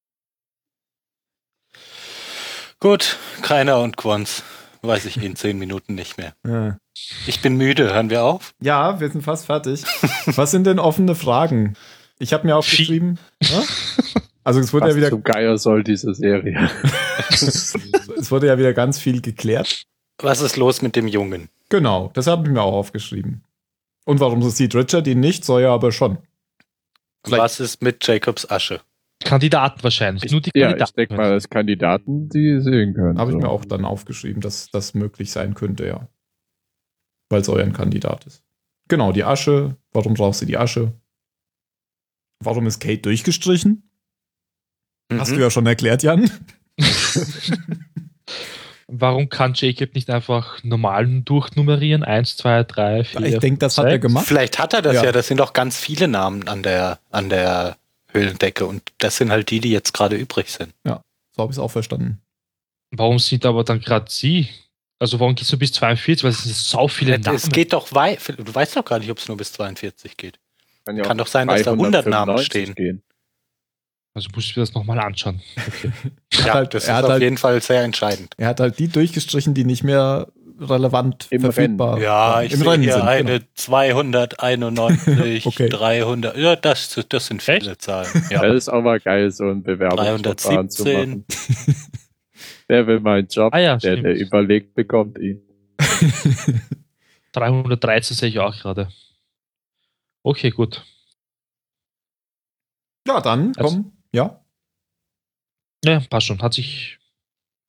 [2.80, 4.41] gut, Kreiner und Quants.
[4.82, 6.34] Weiß ich in zehn Minuten nicht mehr.
[6.47, 6.80] Ja.
[7.28, 8.55] Ich bin müde, hören wir auf?
[8.59, 9.84] Ja, wir sind fast fertig.
[10.26, 11.76] Was sind denn offene Fragen?
[12.17, 13.20] Ich habe mir aufgeschrieben.
[13.41, 13.61] Ja?
[14.43, 16.72] Also es wurde Was ja wieder, zum Geier soll diese Serie?
[17.30, 19.84] es wurde ja wieder ganz viel geklärt.
[20.17, 21.49] Was ist los mit dem Jungen?
[21.70, 23.43] Genau, das habe ich mir auch aufgeschrieben.
[24.05, 26.17] Und warum sieht Richard ihn nicht, soll er aber schon.
[27.26, 28.82] Vielleicht- Was ist mit Jacobs Asche?
[29.24, 30.32] Kandidaten wahrscheinlich.
[30.32, 30.89] Nur die ja, Kandidaten.
[30.91, 33.20] ich denke mal, als Kandidaten, die sehen können.
[33.20, 33.39] Habe ich so.
[33.41, 36.07] mir auch dann aufgeschrieben, dass das möglich sein könnte, ja.
[37.30, 38.43] Weil es euer Kandidat ist.
[38.88, 39.76] Genau, die Asche.
[39.91, 40.93] Warum brauchst du die Asche?
[42.41, 43.91] Warum ist Kate durchgestrichen?
[45.11, 45.36] Hast Mhm.
[45.36, 46.32] du ja schon erklärt, Jan.
[48.92, 52.04] Warum kann Jacob nicht einfach normalen durchnummerieren?
[52.04, 53.22] Eins, zwei, drei, vier.
[53.22, 53.94] Ich denke, das hat sechs?
[53.94, 54.26] er gemacht.
[54.26, 55.06] Vielleicht hat er das Ja.
[55.06, 55.12] ja.
[55.12, 57.78] Das sind doch ganz viele Namen an der, an der
[58.12, 58.66] Höhlendecke.
[58.66, 60.74] Und das sind halt die, die jetzt gerade übrig sind.
[60.84, 62.22] So habe ich es auch verstanden.
[62.92, 64.50] Warum sind aber dann gerade sie?
[64.98, 66.24] Also warum geht's nur bis 42?
[66.24, 67.38] Weil es sind so viele Namen.
[67.38, 68.20] Es geht doch weit.
[68.38, 70.40] Du weißt doch gar nicht, ob es nur bis 42 geht.
[70.86, 72.76] Kann, ja Kann auch doch sein, dass da 100 Namen 395 stehen.
[72.76, 73.04] Gehen.
[74.20, 75.39] Also muss ich mir das nochmal anschauen.
[75.55, 75.91] Okay.
[76.32, 78.34] Er hat Ja, halt- das er ist hat auf halt- jeden Fall sehr entscheidend.
[78.38, 80.28] Er hat halt die durchgestrichen, die nicht mehr
[80.59, 82.45] relevant Im verfügbar Ja, waren.
[82.45, 83.01] ich Im sehe Rennen hier sind.
[83.03, 83.45] eine Genau.
[83.55, 85.70] 291, Okay.
[85.70, 86.36] 300.
[86.38, 88.09] Ja, das, das sind viele Zahlen.
[88.30, 88.41] Ja.
[88.45, 91.09] Das ist auch mal geil, so ein Bewerbungsverfahren zu 317.
[91.09, 91.26] machen.
[92.67, 93.53] Wer will meinen Job?
[93.53, 95.41] Ah ja, der, der überlegt, bekommt ihn.
[97.32, 98.89] 313 sehe ich auch gerade.
[100.24, 100.84] Okay, gut.
[103.07, 103.91] Ja, dann Also- komm.
[104.14, 104.43] Ja,
[105.86, 106.41] Ja, passt schon.
[106.41, 106.99] Hat sich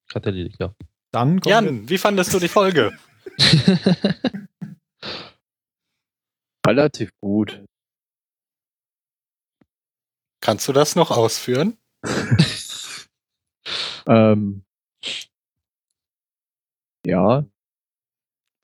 [0.08, 0.74] gerade erledigt, ja.
[1.12, 1.40] dann.
[1.44, 2.96] Jan, wie fandest du die Folge?
[6.66, 7.64] Relativ gut.
[10.42, 11.76] Kannst du das noch ausführen?
[14.06, 14.64] Ähm,
[17.06, 17.44] ja,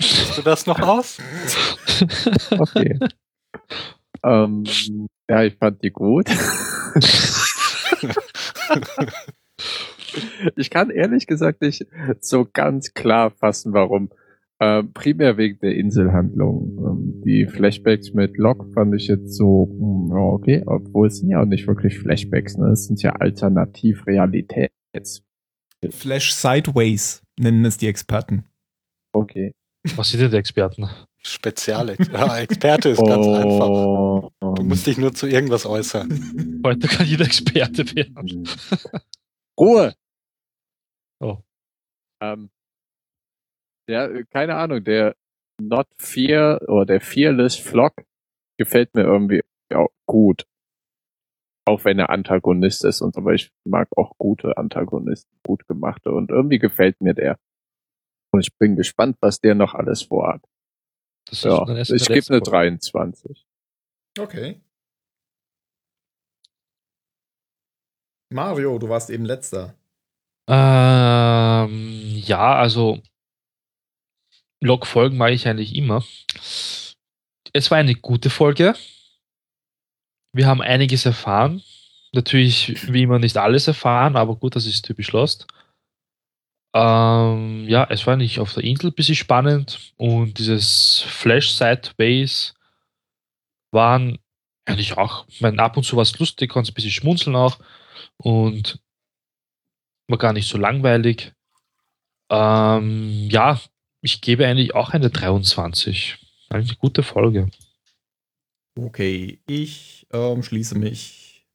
[0.01, 1.19] Führst du das noch aus?
[2.59, 2.99] okay.
[4.25, 4.65] ähm,
[5.29, 6.27] ja, ich fand die gut.
[10.57, 11.87] Ich kann ehrlich gesagt nicht
[12.21, 14.11] so ganz klar fassen, warum.
[14.59, 16.79] Äh, primär wegen der Inselhandlung.
[16.79, 21.29] Ähm, die Flashbacks mit Locke fand ich jetzt so, hm, ja, okay, obwohl es sind
[21.29, 22.69] ja auch nicht wirklich Flashbacks, ne?
[22.69, 24.71] Es sind ja Alternativrealitäts.
[25.91, 28.47] Flash Sideways nennen es die Experten.
[29.13, 29.53] Okay.
[29.95, 30.89] Was sind denn die Experten?
[31.27, 31.97] Spezial.
[32.13, 33.69] Ja, Experte ist ganz einfach.
[33.69, 36.63] Oh, Du musst dich nur zu irgendwas äußern.
[36.65, 38.49] Heute kann jeder Experte werden.
[39.59, 39.95] Ruhe!
[41.21, 41.39] Oh.
[42.23, 42.51] Ähm,
[43.89, 45.17] ja, äh, keine Ahnung, der
[45.61, 48.05] Not Fear oder der Fearless Flock
[48.59, 49.43] gefällt mir irgendwie
[49.75, 50.47] auch gut.
[51.67, 56.13] Auch wenn er Antagonist ist und so, aber ich mag auch gute Antagonisten, gut gemachte
[56.13, 57.39] und irgendwie gefällt mir der.
[58.33, 60.43] Und ich bin gespannt, was der noch alles vorhat.
[61.27, 62.51] Das ist Ja, dann erst ich gebe eine letzten Folge.
[62.51, 63.47] 23.
[64.19, 64.61] Okay.
[68.33, 69.75] Mario, du warst eben letzter.
[70.49, 73.03] Ähm, ja, also
[74.61, 76.05] Log-Folgen mache ich eigentlich immer.
[77.53, 78.75] Es war eine gute Folge.
[80.33, 81.63] Wir haben einiges erfahren.
[82.13, 85.47] Natürlich, wie immer, nicht alles erfahren, aber gut, das ist typisch Lost.
[86.77, 92.53] Ähm, ja, es war eigentlich auf der Insel ein bisschen spannend und dieses Flash Sideways
[93.71, 94.19] waren
[94.67, 97.59] eigentlich auch, ich meine, ab und zu war es lustig, konnte ein bisschen schmunzeln auch
[98.19, 98.79] und
[100.07, 101.33] war gar nicht so langweilig.
[102.31, 103.59] Ähm, ja,
[104.03, 106.19] ich gebe eigentlich auch eine 23.
[106.51, 107.49] Eigentlich eine gute Folge.
[108.79, 111.47] Okay, ich ähm, schließe mich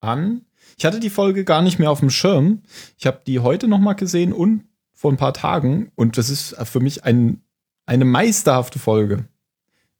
[0.00, 0.47] an.
[0.78, 2.62] Ich hatte die Folge gar nicht mehr auf dem Schirm.
[2.96, 4.64] Ich habe die heute noch mal gesehen und
[4.94, 7.42] vor ein paar Tagen und das ist für mich ein,
[7.84, 9.26] eine meisterhafte Folge.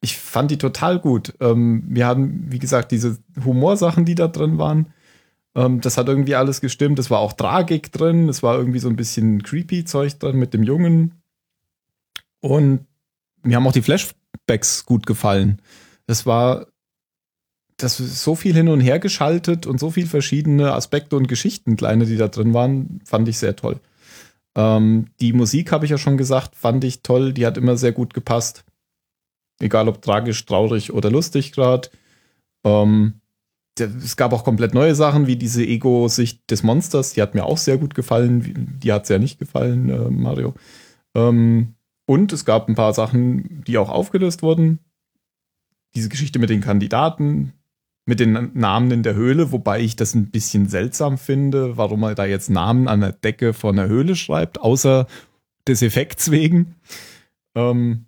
[0.00, 1.34] Ich fand die total gut.
[1.40, 4.92] Ähm, wir haben, wie gesagt, diese Humorsachen, die da drin waren.
[5.56, 7.00] Ähm, das hat irgendwie alles gestimmt.
[7.00, 8.28] Es war auch Tragik drin.
[8.28, 11.20] Es war irgendwie so ein bisschen creepy Zeug drin mit dem Jungen.
[12.38, 12.86] Und
[13.42, 15.60] mir haben auch die Flashbacks gut gefallen.
[16.06, 16.66] Es war
[17.78, 21.76] das ist so viel hin und her geschaltet und so viel verschiedene Aspekte und Geschichten,
[21.76, 23.80] kleine, die da drin waren, fand ich sehr toll.
[24.56, 27.32] Ähm, die Musik, habe ich ja schon gesagt, fand ich toll.
[27.32, 28.64] Die hat immer sehr gut gepasst.
[29.60, 31.88] Egal ob tragisch, traurig oder lustig gerade.
[32.64, 33.20] Ähm,
[33.78, 37.12] es gab auch komplett neue Sachen, wie diese Ego-Sicht des Monsters.
[37.12, 38.80] Die hat mir auch sehr gut gefallen.
[38.82, 40.54] Die hat sehr nicht gefallen, äh, Mario.
[41.14, 41.74] Ähm,
[42.06, 44.80] und es gab ein paar Sachen, die auch aufgelöst wurden.
[45.94, 47.52] Diese Geschichte mit den Kandidaten,
[48.08, 52.14] mit den Namen in der Höhle, wobei ich das ein bisschen seltsam finde, warum er
[52.14, 55.06] da jetzt Namen an der Decke von der Höhle schreibt, außer
[55.66, 56.74] des Effekts wegen.
[57.54, 58.06] Ähm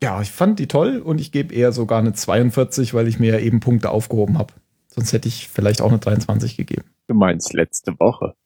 [0.00, 3.32] ja, ich fand die toll und ich gebe eher sogar eine 42, weil ich mir
[3.32, 4.54] ja eben Punkte aufgehoben habe.
[4.86, 6.84] Sonst hätte ich vielleicht auch eine 23 gegeben.
[7.08, 8.36] Du meinst letzte Woche.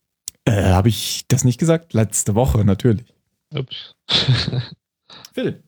[0.46, 1.92] Äh, habe ich das nicht gesagt?
[1.92, 3.12] Letzte Woche, natürlich.
[3.54, 3.94] Ups.
[5.34, 5.62] Phil.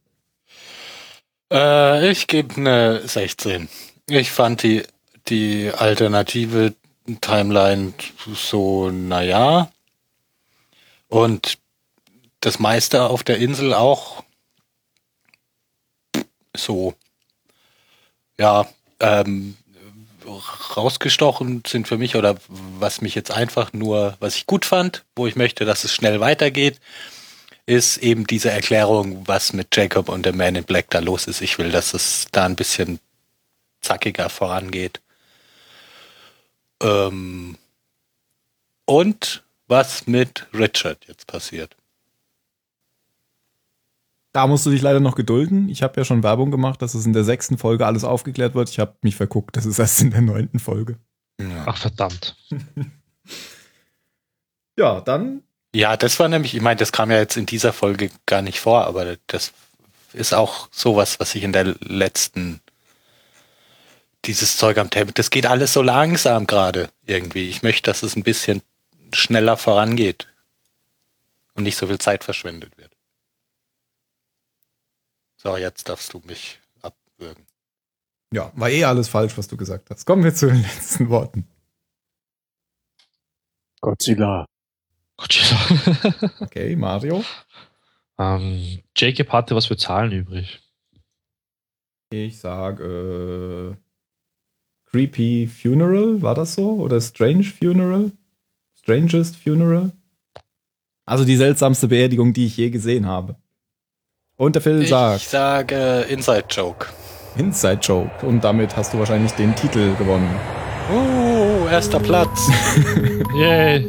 [1.52, 3.68] Äh, ich gebe eine 16.
[4.08, 4.82] Ich fand die,
[5.28, 6.74] die alternative
[7.20, 7.92] Timeline
[8.34, 9.70] so, naja.
[11.08, 11.58] Und
[12.40, 14.22] das meiste auf der Insel auch
[16.56, 16.94] so.
[18.38, 18.66] Ja,
[19.00, 19.56] ähm,
[20.76, 25.26] rausgestochen sind für mich oder was mich jetzt einfach nur, was ich gut fand, wo
[25.26, 26.80] ich möchte, dass es schnell weitergeht,
[27.66, 31.40] ist eben diese Erklärung, was mit Jacob und der Man in Black da los ist.
[31.40, 32.98] Ich will, dass es da ein bisschen
[33.80, 35.00] zackiger vorangeht.
[36.82, 37.56] Ähm
[38.84, 41.76] und was mit Richard jetzt passiert.
[44.32, 45.68] Da musst du dich leider noch gedulden.
[45.68, 48.68] Ich habe ja schon Werbung gemacht, dass es in der sechsten Folge alles aufgeklärt wird.
[48.68, 49.56] Ich habe mich verguckt.
[49.56, 50.98] Das ist erst in der neunten Folge.
[51.40, 51.64] Ja.
[51.66, 52.36] Ach, verdammt.
[54.80, 55.42] Ja, dann
[55.74, 58.60] ja, das war nämlich, ich meine, das kam ja jetzt in dieser Folge gar nicht
[58.60, 59.52] vor, aber das
[60.12, 62.60] ist auch sowas, was ich in der letzten
[64.24, 67.48] dieses Zeug am Tempel, das geht alles so langsam gerade irgendwie.
[67.48, 68.62] Ich möchte, dass es ein bisschen
[69.14, 70.28] schneller vorangeht
[71.54, 72.92] und nicht so viel Zeit verschwendet wird.
[75.36, 77.46] So, jetzt darfst du mich abwürgen.
[78.32, 80.04] Ja, war eh alles falsch, was du gesagt hast.
[80.04, 81.46] Kommen wir zu den letzten Worten.
[83.80, 84.44] Godzilla.
[85.20, 86.30] Godzilla.
[86.40, 87.22] Okay, Mario.
[88.18, 90.60] ähm, Jacob hatte was für Zahlen übrig.
[92.12, 96.72] Ich sage äh, Creepy Funeral, war das so?
[96.80, 98.10] Oder Strange Funeral?
[98.74, 99.92] Strangest Funeral?
[101.06, 103.36] Also die seltsamste Beerdigung, die ich je gesehen habe.
[104.36, 106.86] Und der Phil Ich sagt sage Inside Joke.
[107.36, 108.26] Inside Joke.
[108.26, 110.34] Und damit hast du wahrscheinlich den Titel gewonnen.
[110.90, 112.48] Uh, erster Platz.
[113.36, 113.86] Yay.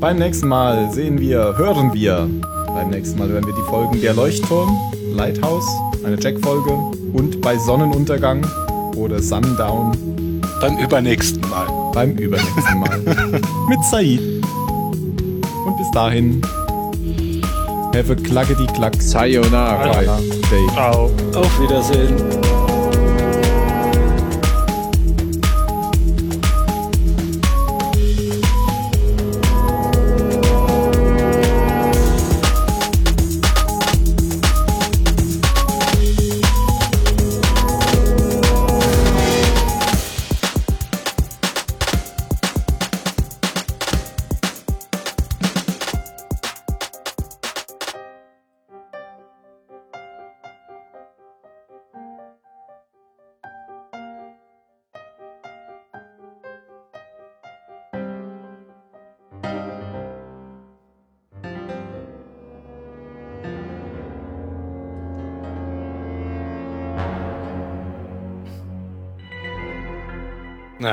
[0.00, 2.28] Beim nächsten Mal sehen wir, hören wir.
[2.66, 4.76] Beim nächsten Mal hören wir die Folgen Der Leuchtturm,
[5.14, 5.66] Lighthouse,
[6.04, 6.70] eine Jack-Folge
[7.12, 8.44] und bei Sonnenuntergang
[8.96, 9.92] oder Sundown
[10.60, 11.66] Beim übernächsten Mal.
[11.92, 12.98] beim übernächsten Mal.
[13.68, 14.20] Mit Said.
[15.66, 16.42] Und bis dahin.
[17.94, 19.00] Have a klackety klack.
[19.00, 19.92] Sayonara.
[20.50, 20.66] Day.
[20.74, 21.10] Ciao.
[21.34, 22.16] Auf Wiedersehen.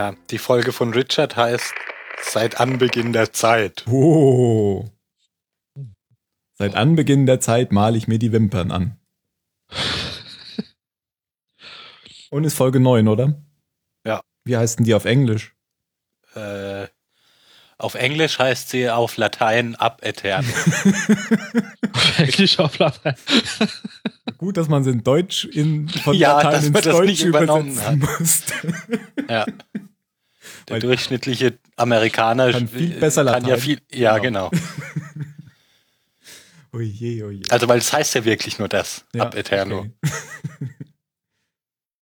[0.05, 1.73] Ja, die Folge von Richard heißt
[2.21, 3.83] Seit Anbeginn der Zeit.
[3.87, 4.87] Oh.
[6.53, 8.99] Seit Anbeginn der Zeit male ich mir die Wimpern an.
[12.29, 13.41] Und ist Folge 9, oder?
[14.05, 14.21] Ja.
[14.43, 15.55] Wie heißt denn die auf Englisch?
[16.35, 16.85] Äh,
[17.79, 20.45] auf Englisch heißt sie auf Latein ab etern.
[22.17, 23.15] Englisch auf Latein.
[24.37, 27.21] Gut, dass man es in Deutsch in, von Ja, Latein dass man ins das nicht
[27.23, 28.53] Deutsche übernommen übersetzen musste.
[29.29, 29.45] ja.
[30.67, 33.61] Der durchschnittliche Amerikaner Kann viel besser kann ja Latein.
[33.61, 34.49] viel, ja genau.
[36.73, 37.41] Oje, oje.
[37.49, 39.79] Also weil es heißt ja wirklich nur das, Ja, ab eterno.
[39.79, 39.91] okay.